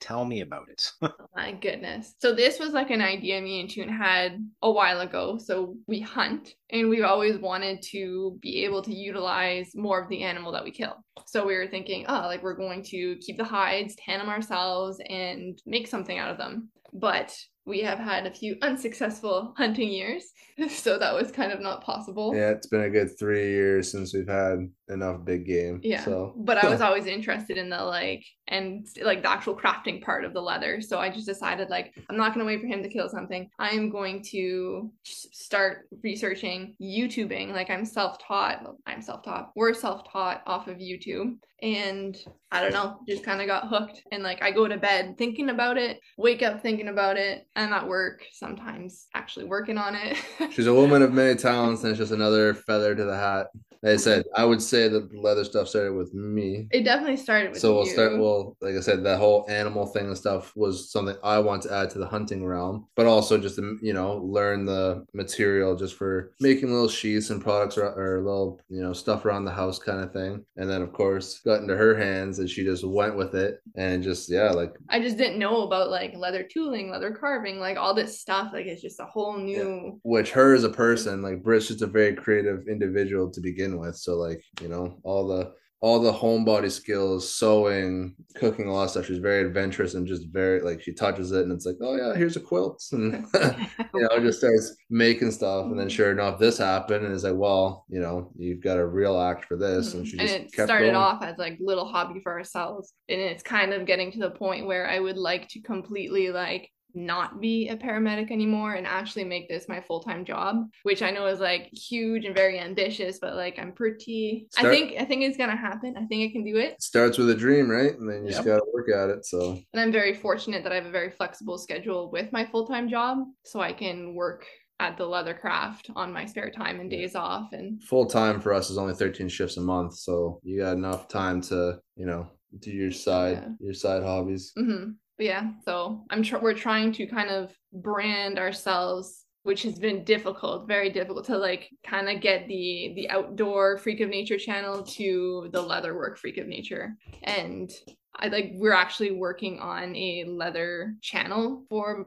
Tell 0.00 0.24
me 0.24 0.42
about 0.42 0.68
it. 0.68 0.92
oh 1.02 1.10
my 1.34 1.52
goodness. 1.52 2.14
So 2.18 2.34
this 2.34 2.58
was 2.58 2.72
like 2.72 2.90
an 2.90 3.00
idea 3.00 3.40
me 3.40 3.60
and 3.60 3.70
Tune 3.70 3.88
had 3.88 4.46
a 4.62 4.70
while 4.70 5.00
ago. 5.00 5.38
So 5.38 5.76
we 5.86 6.00
hunt 6.00 6.50
and 6.70 6.88
we've 6.88 7.04
always 7.04 7.38
wanted 7.38 7.82
to 7.90 8.38
be 8.40 8.64
able 8.64 8.82
to 8.82 8.94
utilize 8.94 9.74
more 9.74 10.00
of 10.00 10.08
the 10.08 10.22
animal 10.22 10.52
that 10.52 10.64
we 10.64 10.70
kill. 10.70 10.96
So 11.26 11.46
we 11.46 11.56
were 11.56 11.66
thinking, 11.66 12.04
oh, 12.08 12.22
like 12.26 12.42
we're 12.42 12.54
going 12.54 12.82
to 12.84 13.16
keep 13.20 13.38
the 13.38 13.44
hides, 13.44 13.96
tan 13.96 14.18
them 14.18 14.28
ourselves, 14.28 15.00
and 15.08 15.58
make 15.66 15.86
something 15.86 16.18
out 16.18 16.30
of 16.30 16.38
them. 16.38 16.68
But 16.92 17.34
we 17.66 17.80
have 17.80 17.98
had 17.98 18.26
a 18.26 18.30
few 18.30 18.56
unsuccessful 18.62 19.54
hunting 19.56 19.90
years, 19.90 20.32
so 20.68 20.98
that 20.98 21.14
was 21.14 21.30
kind 21.30 21.52
of 21.52 21.60
not 21.60 21.82
possible. 21.82 22.34
Yeah, 22.34 22.50
it's 22.50 22.66
been 22.66 22.82
a 22.82 22.90
good 22.90 23.18
three 23.18 23.50
years 23.50 23.90
since 23.90 24.14
we've 24.14 24.28
had 24.28 24.70
enough 24.90 25.24
big 25.24 25.46
game. 25.46 25.80
Yeah. 25.82 26.04
So, 26.04 26.34
but 26.36 26.62
I 26.62 26.68
was 26.68 26.80
always 26.80 27.06
interested 27.06 27.56
in 27.56 27.70
the 27.70 27.82
like 27.82 28.24
and 28.48 28.86
like 29.02 29.22
the 29.22 29.30
actual 29.30 29.56
crafting 29.56 30.02
part 30.02 30.24
of 30.24 30.32
the 30.32 30.40
leather. 30.40 30.80
So 30.80 30.98
I 30.98 31.10
just 31.10 31.26
decided 31.26 31.70
like 31.70 31.94
I'm 32.08 32.16
not 32.16 32.34
gonna 32.34 32.44
wait 32.46 32.60
for 32.60 32.66
him 32.66 32.82
to 32.82 32.88
kill 32.88 33.08
something. 33.08 33.48
I 33.58 33.70
am 33.70 33.90
going 33.90 34.22
to 34.30 34.90
start 35.04 35.88
researching 36.02 36.74
YouTubing. 36.80 37.52
Like 37.52 37.70
I'm 37.70 37.84
self-taught. 37.84 38.64
I'm 38.86 39.02
self-taught. 39.02 39.52
We're 39.54 39.74
self-taught 39.74 40.42
off 40.46 40.68
of 40.68 40.78
YouTube 40.78 41.36
and 41.62 42.16
I 42.50 42.60
don't 42.60 42.72
know, 42.72 42.98
just 43.06 43.24
kind 43.24 43.40
of 43.40 43.46
got 43.46 43.68
hooked. 43.68 44.02
And 44.12 44.22
like 44.22 44.42
I 44.42 44.50
go 44.50 44.66
to 44.66 44.76
bed 44.76 45.16
thinking 45.18 45.50
about 45.50 45.76
it, 45.76 46.00
wake 46.16 46.42
up 46.42 46.62
thinking 46.62 46.88
about 46.88 47.16
it, 47.16 47.46
and 47.56 47.72
at 47.72 47.86
work 47.86 48.24
sometimes 48.32 49.06
actually 49.14 49.44
working 49.44 49.78
on 49.78 49.94
it. 49.94 50.16
She's 50.52 50.66
a 50.66 50.74
woman 50.74 51.02
of 51.02 51.12
many 51.12 51.36
talents, 51.36 51.82
and 51.82 51.90
it's 51.90 51.98
just 51.98 52.12
another 52.12 52.54
feather 52.54 52.94
to 52.94 53.04
the 53.04 53.16
hat. 53.16 53.48
Like 53.82 53.94
I 53.94 53.96
said, 53.96 54.24
I 54.36 54.44
would 54.44 54.60
say 54.60 54.88
that 54.88 55.10
the 55.10 55.20
leather 55.20 55.44
stuff 55.44 55.68
started 55.68 55.94
with 55.94 56.12
me. 56.12 56.68
It 56.70 56.84
definitely 56.84 57.16
started 57.16 57.52
with 57.52 57.60
So 57.60 57.74
we'll 57.74 57.86
you. 57.86 57.92
start 57.92 58.18
well, 58.18 58.56
like 58.60 58.74
I 58.74 58.80
said, 58.80 59.02
that 59.04 59.18
whole 59.18 59.46
animal 59.48 59.86
thing 59.86 60.06
and 60.06 60.16
stuff 60.16 60.52
was 60.54 60.92
something 60.92 61.16
I 61.24 61.38
want 61.38 61.62
to 61.62 61.72
add 61.72 61.88
to 61.90 61.98
the 61.98 62.06
hunting 62.06 62.44
realm, 62.44 62.86
but 62.94 63.06
also 63.06 63.38
just 63.38 63.56
to, 63.56 63.78
you 63.80 63.94
know, 63.94 64.16
learn 64.16 64.66
the 64.66 65.06
material 65.14 65.76
just 65.76 65.94
for 65.94 66.32
making 66.40 66.70
little 66.70 66.88
sheaths 66.88 67.30
and 67.30 67.42
products 67.42 67.78
or, 67.78 67.86
or 67.86 68.22
little, 68.22 68.60
you 68.68 68.82
know, 68.82 68.92
stuff 68.92 69.24
around 69.24 69.46
the 69.46 69.50
house 69.50 69.78
kind 69.78 70.00
of 70.00 70.12
thing. 70.12 70.44
And 70.56 70.68
then 70.68 70.82
of 70.82 70.92
course 70.92 71.40
got 71.40 71.62
into 71.62 71.76
her 71.76 71.96
hands 71.96 72.38
and 72.38 72.50
she 72.50 72.64
just 72.64 72.84
went 72.84 73.16
with 73.16 73.34
it 73.34 73.62
and 73.76 74.02
just 74.02 74.30
yeah, 74.30 74.50
like 74.50 74.74
I 74.90 75.00
just 75.00 75.16
didn't 75.16 75.38
know 75.38 75.62
about 75.62 75.90
like 75.90 76.14
leather 76.14 76.42
tooling, 76.42 76.90
leather 76.90 77.12
carving, 77.12 77.58
like 77.58 77.78
all 77.78 77.94
this 77.94 78.20
stuff. 78.20 78.50
Like 78.52 78.66
it's 78.66 78.82
just 78.82 79.00
a 79.00 79.06
whole 79.06 79.38
new 79.38 79.84
yeah. 79.84 79.90
which 80.02 80.32
her 80.32 80.54
as 80.54 80.64
a 80.64 80.68
person, 80.68 81.22
like 81.22 81.42
Britt's 81.42 81.68
just 81.68 81.82
a 81.82 81.86
very 81.86 82.14
creative 82.14 82.68
individual 82.68 83.30
to 83.30 83.40
begin 83.40 83.69
with. 83.78 83.96
So 83.96 84.16
like, 84.16 84.42
you 84.60 84.68
know, 84.68 84.98
all 85.04 85.28
the 85.28 85.52
all 85.82 85.98
the 85.98 86.12
homebody 86.12 86.70
skills, 86.70 87.32
sewing, 87.32 88.14
cooking, 88.34 88.68
a 88.68 88.72
lot 88.72 88.84
of 88.84 88.90
stuff. 88.90 89.06
She's 89.06 89.18
very 89.18 89.46
adventurous 89.46 89.94
and 89.94 90.06
just 90.06 90.26
very 90.28 90.60
like 90.60 90.82
she 90.82 90.92
touches 90.92 91.32
it 91.32 91.44
and 91.44 91.52
it's 91.52 91.64
like, 91.64 91.76
oh 91.80 91.96
yeah, 91.96 92.14
here's 92.14 92.36
a 92.36 92.40
quilt, 92.40 92.84
and 92.92 93.26
you 93.32 94.00
know, 94.00 94.20
just 94.20 94.40
starts 94.40 94.76
making 94.90 95.30
stuff. 95.30 95.64
And 95.64 95.78
then 95.78 95.86
mm-hmm. 95.86 95.96
sure 95.96 96.12
enough, 96.12 96.38
this 96.38 96.58
happened, 96.58 97.06
and 97.06 97.14
it's 97.14 97.24
like, 97.24 97.34
well, 97.34 97.86
you 97.88 98.00
know, 98.00 98.30
you've 98.36 98.62
got 98.62 98.78
a 98.78 98.86
real 98.86 99.18
act 99.18 99.46
for 99.46 99.56
this, 99.56 99.94
and 99.94 100.06
she 100.06 100.18
mm-hmm. 100.18 100.20
and 100.20 100.28
just 100.28 100.54
it 100.54 100.56
kept 100.56 100.68
started 100.68 100.92
going. 100.92 100.96
off 100.96 101.22
as 101.22 101.38
like 101.38 101.56
little 101.60 101.86
hobby 101.86 102.20
for 102.20 102.32
ourselves 102.32 102.92
and 103.08 103.20
it's 103.20 103.42
kind 103.42 103.72
of 103.72 103.86
getting 103.86 104.12
to 104.12 104.18
the 104.18 104.30
point 104.30 104.66
where 104.66 104.88
i 104.88 104.98
would 104.98 105.16
like 105.16 105.48
to 105.48 105.60
completely 105.60 106.30
like 106.30 106.70
not 106.94 107.40
be 107.40 107.68
a 107.68 107.76
paramedic 107.76 108.30
anymore 108.30 108.74
and 108.74 108.86
actually 108.86 109.24
make 109.24 109.48
this 109.48 109.68
my 109.68 109.80
full-time 109.80 110.24
job 110.24 110.56
which 110.82 111.02
i 111.02 111.10
know 111.10 111.26
is 111.26 111.40
like 111.40 111.68
huge 111.72 112.24
and 112.24 112.34
very 112.34 112.58
ambitious 112.58 113.18
but 113.20 113.34
like 113.36 113.58
i'm 113.58 113.72
pretty 113.72 114.46
i 114.56 114.62
think 114.62 114.94
i 114.98 115.04
think 115.04 115.22
it's 115.22 115.36
gonna 115.36 115.56
happen 115.56 115.94
i 115.96 116.04
think 116.06 116.28
i 116.28 116.32
can 116.32 116.44
do 116.44 116.56
it 116.56 116.80
starts 116.80 117.18
with 117.18 117.30
a 117.30 117.34
dream, 117.34 117.70
right? 117.70 117.96
And 117.98 118.08
then 118.10 118.24
you 118.24 118.30
just 118.30 118.44
gotta 118.44 118.64
work 118.72 118.88
at 118.90 119.10
it. 119.10 119.24
So 119.24 119.58
and 119.72 119.80
i'm 119.80 119.92
very 119.92 120.14
fortunate 120.14 120.62
that 120.62 120.72
i 120.72 120.76
have 120.76 120.86
a 120.86 120.90
very 120.90 121.10
flexible 121.10 121.58
schedule 121.58 122.10
with 122.10 122.32
my 122.32 122.44
full-time 122.44 122.88
job 122.88 123.18
so 123.44 123.60
i 123.60 123.72
can 123.72 124.14
work 124.14 124.46
at 124.80 124.96
the 124.96 125.04
leather 125.04 125.34
craft 125.34 125.90
on 125.94 126.10
my 126.10 126.24
spare 126.24 126.50
time 126.50 126.80
and 126.80 126.90
days 126.90 127.14
off 127.14 127.52
and 127.52 127.82
full 127.82 128.06
time 128.06 128.40
for 128.40 128.54
us 128.54 128.70
is 128.70 128.78
only 128.78 128.94
13 128.94 129.28
shifts 129.28 129.58
a 129.58 129.60
month. 129.60 129.94
So 129.94 130.40
you 130.42 130.58
got 130.60 130.72
enough 130.76 131.06
time 131.06 131.42
to, 131.42 131.78
you 131.96 132.06
know, 132.06 132.26
do 132.60 132.70
your 132.70 132.90
side, 132.90 133.42
Yeah. 133.42 133.48
your 133.60 133.74
side 133.74 134.02
hobbies. 134.02 134.52
hmm 134.56 134.92
But 135.20 135.26
yeah, 135.26 135.50
so 135.66 136.02
I'm 136.08 136.22
tr- 136.22 136.38
we're 136.38 136.54
trying 136.54 136.92
to 136.92 137.06
kind 137.06 137.28
of 137.28 137.54
brand 137.74 138.38
ourselves, 138.38 139.26
which 139.42 139.64
has 139.64 139.78
been 139.78 140.02
difficult, 140.02 140.66
very 140.66 140.88
difficult 140.88 141.26
to 141.26 141.36
like 141.36 141.68
kind 141.84 142.08
of 142.08 142.22
get 142.22 142.48
the 142.48 142.94
the 142.96 143.10
outdoor 143.10 143.76
freak 143.76 144.00
of 144.00 144.08
nature 144.08 144.38
channel 144.38 144.82
to 144.82 145.50
the 145.52 145.62
leatherwork 145.62 146.16
freak 146.16 146.38
of 146.38 146.46
nature, 146.46 146.96
and 147.22 147.70
I 148.16 148.28
like 148.28 148.52
we're 148.54 148.72
actually 148.72 149.10
working 149.10 149.58
on 149.58 149.94
a 149.94 150.24
leather 150.26 150.94
channel 151.02 151.66
for 151.68 152.06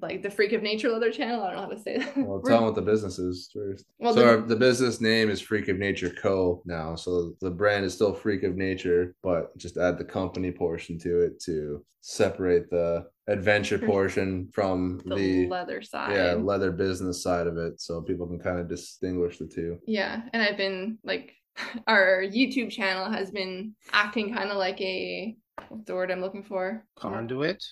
like 0.00 0.22
the 0.22 0.30
freak 0.30 0.52
of 0.52 0.62
nature 0.62 0.90
leather 0.90 1.10
channel. 1.10 1.42
I 1.42 1.52
don't 1.52 1.56
know 1.56 1.62
how 1.62 1.68
to 1.68 1.80
say 1.80 1.98
that. 1.98 2.16
Well, 2.16 2.40
tell 2.46 2.58
them 2.58 2.64
what 2.66 2.74
the 2.74 2.82
business 2.82 3.18
is 3.18 3.50
first. 3.52 3.84
Well, 3.98 4.14
so 4.14 4.20
the- 4.20 4.28
our, 4.28 4.36
the 4.38 4.56
business 4.56 5.00
name 5.00 5.30
is 5.30 5.40
Freak 5.40 5.68
of 5.68 5.78
Nature 5.78 6.10
Co. 6.10 6.62
now. 6.64 6.94
So 6.94 7.34
the 7.40 7.50
brand 7.50 7.84
is 7.84 7.94
still 7.94 8.14
Freak 8.14 8.42
of 8.44 8.56
Nature, 8.56 9.14
but 9.22 9.56
just 9.56 9.76
add 9.76 9.98
the 9.98 10.04
company 10.04 10.52
portion 10.52 10.98
to 11.00 11.22
it 11.22 11.40
to 11.44 11.84
separate 12.00 12.68
the 12.70 13.06
adventure 13.28 13.78
hmm. 13.78 13.86
portion 13.86 14.48
from 14.52 15.00
the, 15.06 15.14
the, 15.14 15.48
leather 15.48 15.80
side. 15.80 16.14
yeah 16.14 16.34
leather 16.34 16.70
business 16.70 17.22
side 17.22 17.46
of 17.46 17.56
it, 17.56 17.80
so 17.80 18.02
people 18.02 18.26
can 18.26 18.38
kind 18.38 18.60
of 18.60 18.68
distinguish 18.68 19.38
the 19.38 19.46
two. 19.46 19.78
Yeah, 19.86 20.22
and 20.32 20.42
I've 20.42 20.56
been 20.56 20.98
like 21.02 21.32
our 21.86 22.22
YouTube 22.22 22.70
channel 22.70 23.10
has 23.10 23.30
been 23.30 23.74
acting 23.92 24.34
kind 24.34 24.50
of 24.50 24.56
like 24.56 24.80
a 24.80 25.36
what's 25.68 25.84
the 25.86 25.94
word 25.94 26.10
I'm 26.10 26.20
looking 26.20 26.42
for? 26.42 26.84
Conduit. 26.96 27.64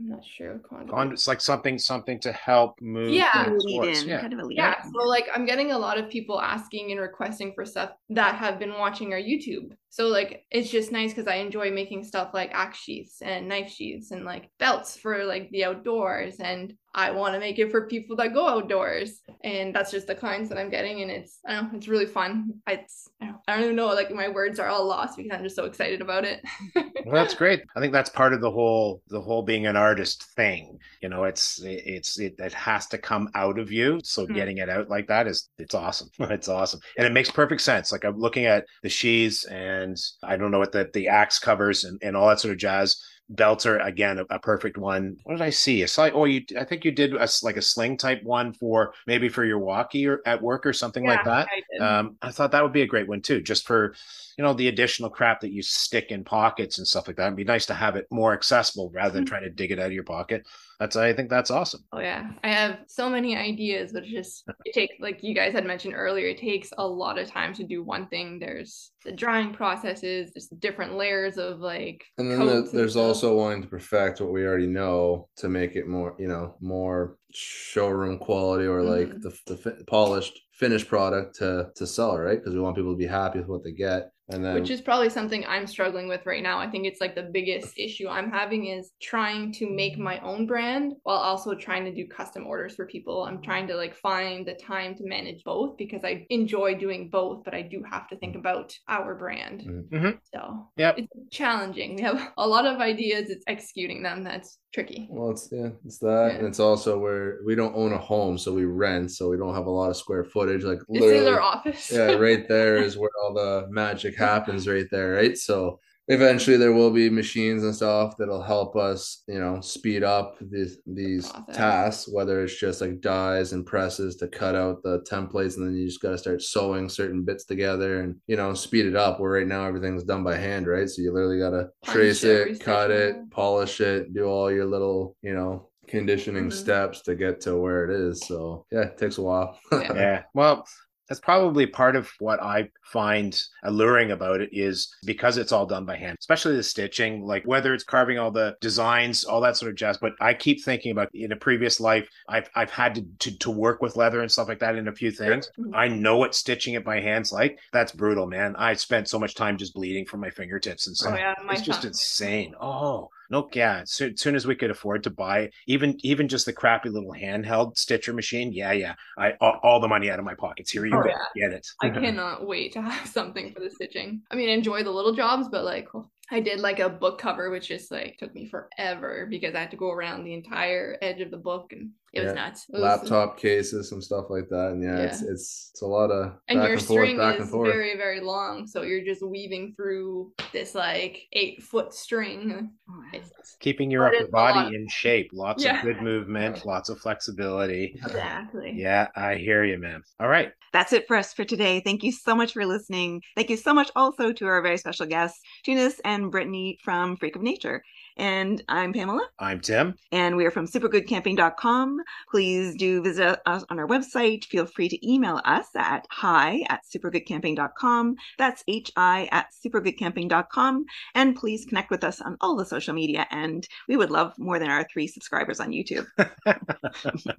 I'm 0.00 0.08
not 0.10 0.24
sure. 0.24 0.58
Conduit. 0.60 0.90
Conduit. 0.90 1.12
It's 1.14 1.26
like 1.26 1.40
something 1.40 1.78
something 1.78 2.20
to 2.20 2.32
help 2.32 2.80
move. 2.80 3.10
Yeah. 3.10 3.32
Kind 3.32 3.48
of 3.48 3.54
a 3.54 3.58
Lead 3.58 3.96
in, 3.96 4.08
Yeah. 4.08 4.20
kind 4.20 4.32
of 4.32 4.38
a 4.38 4.44
lead 4.44 4.56
Yeah, 4.56 4.74
in. 4.84 4.92
so 4.92 5.02
like 5.02 5.26
I'm 5.34 5.44
getting 5.44 5.72
a 5.72 5.78
lot 5.78 5.98
of 5.98 6.08
people 6.08 6.40
asking 6.40 6.92
and 6.92 7.00
requesting 7.00 7.52
for 7.54 7.64
stuff 7.64 7.90
that 8.10 8.36
have 8.36 8.58
been 8.60 8.74
watching 8.74 9.12
our 9.12 9.18
YouTube. 9.18 9.72
So 9.90 10.08
like 10.08 10.44
it's 10.50 10.70
just 10.70 10.92
nice 10.92 11.12
because 11.12 11.26
I 11.26 11.36
enjoy 11.36 11.70
making 11.70 12.04
stuff 12.04 12.30
like 12.34 12.50
axe 12.52 12.78
sheaths 12.78 13.22
and 13.22 13.48
knife 13.48 13.70
sheaths 13.70 14.10
and 14.10 14.24
like 14.24 14.50
belts 14.58 14.96
for 14.96 15.24
like 15.24 15.50
the 15.50 15.64
outdoors 15.64 16.36
and 16.40 16.74
I 16.94 17.10
want 17.10 17.34
to 17.34 17.40
make 17.40 17.58
it 17.58 17.70
for 17.70 17.86
people 17.86 18.16
that 18.16 18.34
go 18.34 18.48
outdoors 18.48 19.20
and 19.44 19.74
that's 19.74 19.90
just 19.90 20.06
the 20.06 20.14
clients 20.14 20.48
that 20.50 20.58
I'm 20.58 20.70
getting 20.70 21.02
and 21.02 21.10
it's 21.10 21.38
I 21.46 21.54
don't 21.54 21.72
know 21.72 21.78
it's 21.78 21.88
really 21.88 22.06
fun. 22.06 22.54
I, 22.66 22.72
it's, 22.72 23.08
I, 23.20 23.32
don't, 23.48 23.64
even 23.64 23.76
know 23.76 23.86
like 23.86 24.10
my 24.10 24.28
words 24.28 24.58
are 24.58 24.68
all 24.68 24.86
lost 24.86 25.16
because 25.16 25.32
I'm 25.32 25.44
just 25.44 25.56
so 25.56 25.64
excited 25.64 26.00
about 26.00 26.24
it. 26.24 26.42
Well, 27.04 27.14
that's 27.14 27.34
great. 27.34 27.62
I 27.76 27.80
think 27.80 27.92
that's 27.92 28.10
part 28.10 28.32
of 28.32 28.40
the 28.40 28.50
whole 28.50 29.02
the 29.08 29.20
whole 29.20 29.42
being 29.42 29.66
an 29.66 29.76
artist 29.76 30.24
thing. 30.34 30.78
You 31.00 31.08
know, 31.08 31.24
it's 31.24 31.60
it's 31.62 32.18
it, 32.18 32.34
it 32.38 32.52
has 32.52 32.86
to 32.88 32.98
come 32.98 33.28
out 33.34 33.58
of 33.58 33.70
you. 33.70 34.00
So 34.02 34.26
Mhm. 34.26 34.34
getting 34.34 34.58
it 34.58 34.68
out 34.68 34.90
like 34.90 35.06
that 35.06 35.26
is 35.26 35.48
it's 35.58 35.74
awesome. 35.74 36.10
It's 36.38 36.48
awesome, 36.48 36.80
and 36.96 37.06
it 37.06 37.12
makes 37.12 37.30
perfect 37.30 37.62
sense. 37.62 37.92
Like 37.92 38.04
I'm 38.04 38.18
looking 38.18 38.46
at 38.46 38.66
the 38.82 38.88
sheaths, 38.88 39.44
and 39.46 39.77
I 40.22 40.36
don't 40.36 40.50
know 40.50 40.58
what 40.58 40.72
the 40.72 40.90
the 40.92 41.08
axe 41.08 41.38
covers 41.38 41.84
and 41.84 41.98
and 42.02 42.16
all 42.16 42.28
that 42.28 42.40
sort 42.40 42.52
of 42.52 42.58
jazz. 42.58 43.02
Belts 43.30 43.66
are 43.66 43.78
again 43.80 44.18
a, 44.18 44.24
a 44.30 44.38
perfect 44.38 44.78
one. 44.78 45.16
What 45.24 45.34
did 45.34 45.42
I 45.42 45.50
see? 45.50 45.82
A 45.82 45.88
slight. 45.88 46.14
Oh, 46.14 46.24
you. 46.24 46.42
I 46.58 46.64
think 46.64 46.84
you 46.84 46.92
did 46.92 47.14
a 47.14 47.28
like 47.42 47.58
a 47.58 47.62
sling 47.62 47.98
type 47.98 48.22
one 48.22 48.54
for 48.54 48.94
maybe 49.06 49.28
for 49.28 49.44
your 49.44 49.58
walkie 49.58 50.06
or 50.06 50.22
at 50.24 50.40
work 50.40 50.64
or 50.64 50.72
something 50.72 51.04
like 51.04 51.24
that. 51.24 51.46
I. 51.80 51.84
Um, 51.84 52.16
I 52.22 52.30
thought 52.30 52.52
that 52.52 52.62
would 52.62 52.72
be 52.72 52.82
a 52.82 52.86
great 52.86 53.06
one 53.06 53.20
too, 53.20 53.42
just 53.42 53.66
for 53.66 53.94
you 54.38 54.44
know 54.44 54.54
the 54.54 54.68
additional 54.68 55.10
crap 55.10 55.40
that 55.40 55.52
you 55.52 55.62
stick 55.62 56.06
in 56.10 56.22
pockets 56.24 56.78
and 56.78 56.86
stuff 56.86 57.08
like 57.08 57.16
that. 57.16 57.26
It'd 57.26 57.36
be 57.36 57.44
nice 57.44 57.66
to 57.66 57.74
have 57.74 57.96
it 57.96 58.06
more 58.10 58.32
accessible 58.32 58.90
rather 58.94 59.12
than 59.12 59.26
trying 59.26 59.42
to 59.42 59.50
dig 59.50 59.72
it 59.72 59.80
out 59.80 59.86
of 59.86 59.92
your 59.92 60.04
pocket. 60.04 60.46
That's 60.78 60.94
I 60.94 61.12
think 61.12 61.28
that's 61.28 61.50
awesome. 61.50 61.80
Oh 61.92 61.98
yeah, 61.98 62.30
I 62.44 62.48
have 62.50 62.78
so 62.86 63.10
many 63.10 63.36
ideas, 63.36 63.92
but 63.92 64.04
it's 64.04 64.12
just 64.12 64.44
it 64.64 64.72
takes 64.72 64.94
like 65.00 65.24
you 65.24 65.34
guys 65.34 65.52
had 65.52 65.66
mentioned 65.66 65.94
earlier. 65.94 66.28
It 66.28 66.38
takes 66.38 66.70
a 66.78 66.86
lot 66.86 67.18
of 67.18 67.28
time 67.28 67.52
to 67.54 67.64
do 67.64 67.82
one 67.82 68.06
thing. 68.06 68.38
There's 68.38 68.92
the 69.04 69.10
drying 69.12 69.52
processes. 69.52 70.30
There's 70.32 70.46
different 70.60 70.94
layers 70.94 71.36
of 71.36 71.58
like. 71.58 72.04
And 72.16 72.30
then 72.30 72.38
coats 72.38 72.70
the, 72.70 72.78
there's 72.78 72.92
stuff. 72.92 73.04
also 73.06 73.36
wanting 73.36 73.62
to 73.62 73.68
perfect 73.68 74.20
what 74.20 74.30
we 74.32 74.44
already 74.46 74.68
know 74.68 75.28
to 75.38 75.48
make 75.48 75.74
it 75.74 75.88
more, 75.88 76.14
you 76.18 76.28
know, 76.28 76.54
more 76.60 77.18
showroom 77.34 78.18
quality 78.18 78.66
or 78.66 78.82
like 78.82 79.08
Mhm. 79.08 79.22
the, 79.22 79.54
the 79.54 79.84
polished 79.86 80.40
finished 80.58 80.88
product 80.88 81.36
to 81.36 81.70
to 81.76 81.86
sell, 81.86 82.18
right? 82.18 82.38
Because 82.38 82.54
we 82.54 82.60
want 82.60 82.76
people 82.76 82.92
to 82.92 82.98
be 82.98 83.06
happy 83.06 83.38
with 83.38 83.48
what 83.48 83.64
they 83.64 83.72
get. 83.72 84.10
And 84.30 84.44
then 84.44 84.54
which 84.54 84.68
is 84.68 84.82
probably 84.82 85.08
something 85.08 85.42
I'm 85.46 85.66
struggling 85.66 86.06
with 86.06 86.26
right 86.26 86.42
now. 86.42 86.58
I 86.58 86.68
think 86.70 86.86
it's 86.86 87.00
like 87.00 87.14
the 87.14 87.30
biggest 87.32 87.78
issue 87.78 88.08
I'm 88.08 88.30
having 88.30 88.66
is 88.66 88.90
trying 89.00 89.52
to 89.52 89.70
make 89.70 89.96
my 89.96 90.18
own 90.20 90.46
brand 90.46 90.92
while 91.04 91.16
also 91.16 91.54
trying 91.54 91.86
to 91.86 91.94
do 91.94 92.06
custom 92.06 92.46
orders 92.46 92.74
for 92.74 92.84
people. 92.86 93.24
I'm 93.24 93.40
trying 93.40 93.66
to 93.68 93.74
like 93.74 93.94
find 93.96 94.46
the 94.46 94.52
time 94.52 94.94
to 94.96 95.04
manage 95.04 95.44
both 95.44 95.78
because 95.78 96.04
I 96.04 96.26
enjoy 96.28 96.74
doing 96.74 97.08
both, 97.08 97.42
but 97.42 97.54
I 97.54 97.62
do 97.62 97.82
have 97.90 98.06
to 98.08 98.16
think 98.18 98.36
about 98.36 98.74
our 98.86 99.14
brand. 99.14 99.62
Mhm. 99.62 99.88
Mhm. 99.88 100.18
So 100.34 100.68
yeah, 100.76 100.92
it's 100.98 101.08
challenging. 101.30 101.96
We 101.96 102.02
have 102.02 102.32
a 102.36 102.46
lot 102.46 102.66
of 102.66 102.80
ideas. 102.80 103.30
It's 103.30 103.44
executing 103.46 104.02
them 104.02 104.24
that's 104.24 104.58
tricky. 104.72 105.08
Well, 105.10 105.30
it's 105.30 105.48
yeah, 105.50 105.70
it's 105.84 105.98
that, 105.98 106.32
Yeah. 106.32 106.38
and 106.38 106.46
it's 106.46 106.60
also 106.60 106.98
where 106.98 107.38
we 107.44 107.54
don't 107.54 107.74
own 107.74 107.92
a 107.92 107.98
home, 107.98 108.38
so 108.38 108.52
we 108.52 108.64
rent, 108.64 109.10
so 109.12 109.28
we 109.30 109.36
don't 109.36 109.54
have 109.54 109.66
a 109.66 109.70
lot 109.70 109.90
of 109.90 109.96
square 109.96 110.24
footage. 110.24 110.62
Like 110.64 110.78
is 110.80 110.84
literally, 111.00 111.26
our 111.32 111.40
office. 111.40 111.90
yeah, 111.92 112.12
right 112.12 112.46
there 112.48 112.76
is 112.86 112.96
where 112.96 113.10
all 113.24 113.34
the 113.34 113.66
magic 113.70 114.16
happens, 114.16 114.68
right 114.68 114.86
there, 114.90 115.12
right. 115.14 115.36
So 115.36 115.80
eventually, 116.08 116.56
there 116.56 116.72
will 116.72 116.90
be 116.90 117.08
machines 117.08 117.62
and 117.62 117.74
stuff 117.74 118.14
that'll 118.18 118.42
help 118.42 118.76
us, 118.76 119.22
you 119.28 119.38
know, 119.38 119.60
speed 119.60 120.02
up 120.02 120.36
these 120.50 120.78
these 120.86 121.30
Process. 121.30 121.56
tasks. 121.56 122.08
Whether 122.12 122.42
it's 122.44 122.58
just 122.58 122.80
like 122.80 123.00
dies 123.00 123.52
and 123.52 123.64
presses 123.64 124.16
to 124.16 124.28
cut 124.28 124.54
out 124.54 124.82
the 124.82 125.00
templates, 125.10 125.56
and 125.56 125.66
then 125.66 125.76
you 125.76 125.86
just 125.86 126.02
got 126.02 126.10
to 126.10 126.18
start 126.18 126.42
sewing 126.42 126.88
certain 126.88 127.24
bits 127.24 127.44
together, 127.44 128.00
and 128.00 128.16
you 128.26 128.36
know, 128.36 128.54
speed 128.54 128.86
it 128.86 128.96
up. 128.96 129.20
Where 129.20 129.32
right 129.32 129.46
now 129.46 129.64
everything's 129.66 130.04
done 130.04 130.24
by 130.24 130.36
hand, 130.36 130.66
right? 130.66 130.88
So 130.88 131.02
you 131.02 131.12
literally 131.12 131.38
got 131.38 131.50
to 131.50 131.68
trace 131.84 132.24
every 132.24 132.52
it, 132.52 132.60
cut 132.60 132.90
it, 132.90 133.30
polish 133.30 133.80
it, 133.80 134.12
do 134.14 134.24
all 134.24 134.50
your 134.50 134.66
little, 134.66 135.16
you 135.22 135.34
know, 135.34 135.68
conditioning 135.86 136.48
Mhm. 136.48 136.52
steps 136.52 137.00
to 137.02 137.14
get 137.14 137.40
to 137.42 137.56
where 137.56 137.84
it 137.84 137.90
is. 137.90 138.20
So 138.26 138.66
yeah, 138.70 138.82
it 138.82 138.98
takes 138.98 139.18
a 139.18 139.22
while. 139.22 139.58
Yeah. 139.72 139.94
Yeah. 139.94 140.22
Well, 140.34 140.66
that's 141.08 141.20
probably 141.20 141.66
part 141.66 141.96
of 141.96 142.10
what 142.18 142.42
I 142.42 142.70
find 142.84 143.40
alluring 143.64 144.10
about 144.10 144.40
it 144.40 144.50
is 144.52 144.94
because 145.04 145.36
it's 145.36 145.52
all 145.52 145.66
done 145.66 145.84
by 145.84 145.96
hand, 145.96 146.16
especially 146.20 146.56
the 146.56 146.62
stitching, 146.62 147.22
like 147.24 147.44
whether 147.44 147.74
it's 147.74 147.84
carving 147.84 148.18
all 148.18 148.30
the 148.30 148.56
designs, 148.60 149.24
all 149.24 149.40
that 149.40 149.56
sort 149.56 149.70
of 149.70 149.76
jazz. 149.76 149.98
But 149.98 150.12
I 150.20 150.34
keep 150.34 150.62
thinking 150.64 150.92
about 150.92 151.08
in 151.14 151.32
a 151.32 151.36
previous 151.36 151.80
life, 151.80 152.08
I've 152.28 152.48
I've 152.54 152.70
had 152.70 152.94
to 152.96 153.06
to, 153.30 153.38
to 153.38 153.50
work 153.50 153.82
with 153.82 153.96
leather 153.96 154.20
and 154.20 154.30
stuff 154.30 154.48
like 154.48 154.60
that 154.60 154.76
in 154.76 154.88
a 154.88 154.92
few 154.92 155.10
things. 155.10 155.50
I 155.74 155.88
know 155.88 156.16
what 156.16 156.34
stitching 156.34 156.74
it 156.74 156.84
by 156.84 157.00
hands 157.00 157.32
like. 157.32 157.58
That's 157.72 157.92
brutal, 157.92 158.26
man. 158.26 158.54
I 158.56 158.74
spent 158.74 159.08
so 159.08 159.18
much 159.18 159.34
time 159.34 159.56
just 159.56 159.74
bleeding 159.74 160.06
from 160.06 160.20
my 160.20 160.30
fingertips 160.30 160.86
and 160.86 160.96
Oh 161.04 161.10
stuff. 161.10 161.18
yeah, 161.18 161.34
my 161.44 161.54
it's 161.54 161.62
just 161.62 161.84
insane. 161.84 162.54
Oh 162.60 163.08
no, 163.30 163.48
yeah. 163.52 163.80
As 163.82 163.92
soon, 163.92 164.16
soon 164.16 164.34
as 164.34 164.46
we 164.46 164.54
could 164.54 164.70
afford 164.70 165.02
to 165.04 165.10
buy 165.10 165.50
even 165.66 165.96
even 166.04 166.28
just 166.28 166.46
the 166.46 166.52
crappy 166.52 166.88
little 166.88 167.12
handheld 167.12 167.76
stitcher 167.76 168.12
machine, 168.12 168.52
yeah, 168.52 168.72
yeah. 168.72 168.94
I 169.16 169.32
all, 169.40 169.58
all 169.62 169.80
the 169.80 169.88
money 169.88 170.10
out 170.10 170.18
of 170.18 170.24
my 170.24 170.34
pockets. 170.34 170.70
Here 170.70 170.86
you 170.86 170.96
Oh, 170.96 171.02
go, 171.02 171.08
yeah. 171.08 171.48
get 171.48 171.52
it. 171.52 171.66
I 171.82 171.90
cannot 171.90 172.46
wait 172.46 172.72
to 172.72 172.82
have 172.82 173.06
something 173.18 173.52
for 173.52 173.60
the 173.60 173.70
stitching. 173.70 174.22
I 174.30 174.36
mean, 174.36 174.48
enjoy 174.48 174.82
the 174.82 174.90
little 174.90 175.12
jobs, 175.14 175.48
but 175.48 175.64
like 175.64 175.88
oh, 175.94 176.08
I 176.30 176.40
did 176.40 176.60
like 176.60 176.78
a 176.78 176.88
book 176.88 177.18
cover, 177.18 177.50
which 177.50 177.68
just 177.68 177.90
like 177.90 178.16
took 178.18 178.34
me 178.34 178.46
forever 178.46 179.26
because 179.28 179.54
I 179.54 179.60
had 179.60 179.70
to 179.70 179.76
go 179.76 179.90
around 179.90 180.24
the 180.24 180.34
entire 180.34 180.96
edge 181.02 181.20
of 181.20 181.30
the 181.30 181.36
book 181.38 181.72
and 181.72 181.90
It 182.12 182.24
was 182.24 182.34
nuts. 182.34 182.66
It 182.68 182.74
was 182.74 182.82
Laptop 182.82 183.38
cases, 183.38 183.88
some 183.88 184.00
stuff 184.00 184.26
like 184.30 184.48
that, 184.48 184.72
and 184.72 184.82
yeah, 184.82 184.96
yeah, 184.96 185.04
it's 185.04 185.22
it's 185.22 185.70
it's 185.72 185.82
a 185.82 185.86
lot 185.86 186.10
of 186.10 186.32
and 186.48 186.60
your 186.60 186.72
and 186.72 186.82
string 186.82 187.16
forth, 187.16 187.40
is 187.40 187.50
very 187.50 187.96
very 187.96 188.20
long, 188.20 188.66
so 188.66 188.82
you're 188.82 189.04
just 189.04 189.22
weaving 189.22 189.74
through 189.76 190.32
this 190.52 190.74
like 190.74 191.26
eight 191.34 191.62
foot 191.62 191.92
string. 191.92 192.70
Oh, 192.90 193.02
it's, 193.12 193.30
Keeping 193.60 193.90
your 193.90 194.06
upper 194.06 194.28
body 194.28 194.74
in 194.74 194.88
shape, 194.88 195.30
lots 195.32 195.64
yeah. 195.64 195.78
of 195.78 195.84
good 195.84 196.02
movement, 196.02 196.64
lots 196.64 196.88
of 196.88 196.98
flexibility. 196.98 197.98
Exactly. 198.02 198.72
Yeah, 198.74 199.08
I 199.14 199.34
hear 199.34 199.64
you, 199.64 199.78
man. 199.78 200.02
All 200.20 200.28
right. 200.28 200.52
That's 200.72 200.92
it 200.92 201.06
for 201.06 201.16
us 201.16 201.32
for 201.32 201.44
today. 201.44 201.80
Thank 201.80 202.02
you 202.02 202.12
so 202.12 202.34
much 202.34 202.52
for 202.52 202.64
listening. 202.66 203.22
Thank 203.36 203.50
you 203.50 203.56
so 203.56 203.72
much 203.72 203.90
also 203.96 204.32
to 204.32 204.46
our 204.46 204.62
very 204.62 204.76
special 204.76 205.06
guests, 205.06 205.40
Tunis 205.64 206.00
and 206.04 206.30
Brittany 206.30 206.78
from 206.82 207.16
Freak 207.16 207.36
of 207.36 207.42
Nature. 207.42 207.82
And 208.18 208.62
I'm 208.68 208.92
Pamela. 208.92 209.28
I'm 209.38 209.60
Tim. 209.60 209.94
And 210.10 210.36
we 210.36 210.44
are 210.44 210.50
from 210.50 210.66
supergoodcamping.com. 210.66 211.98
Please 212.30 212.74
do 212.74 213.00
visit 213.00 213.40
us 213.46 213.64
on 213.70 213.78
our 213.78 213.86
website. 213.86 214.44
Feel 214.44 214.66
free 214.66 214.88
to 214.88 215.10
email 215.10 215.40
us 215.44 215.68
at 215.76 216.06
hi 216.10 216.64
at 216.68 216.80
supergoodcamping.com. 216.84 218.16
That's 218.36 218.64
hi 218.96 219.28
at 219.30 219.46
supergoodcamping.com. 219.64 220.84
And 221.14 221.36
please 221.36 221.64
connect 221.64 221.90
with 221.90 222.02
us 222.02 222.20
on 222.20 222.36
all 222.40 222.56
the 222.56 222.66
social 222.66 222.94
media. 222.94 223.26
And 223.30 223.66
we 223.86 223.96
would 223.96 224.10
love 224.10 224.34
more 224.38 224.58
than 224.58 224.70
our 224.70 224.84
three 224.92 225.06
subscribers 225.06 225.60
on 225.60 225.70
YouTube. 225.70 226.06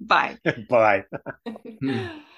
Bye. 0.00 0.38
Bye. 0.68 1.04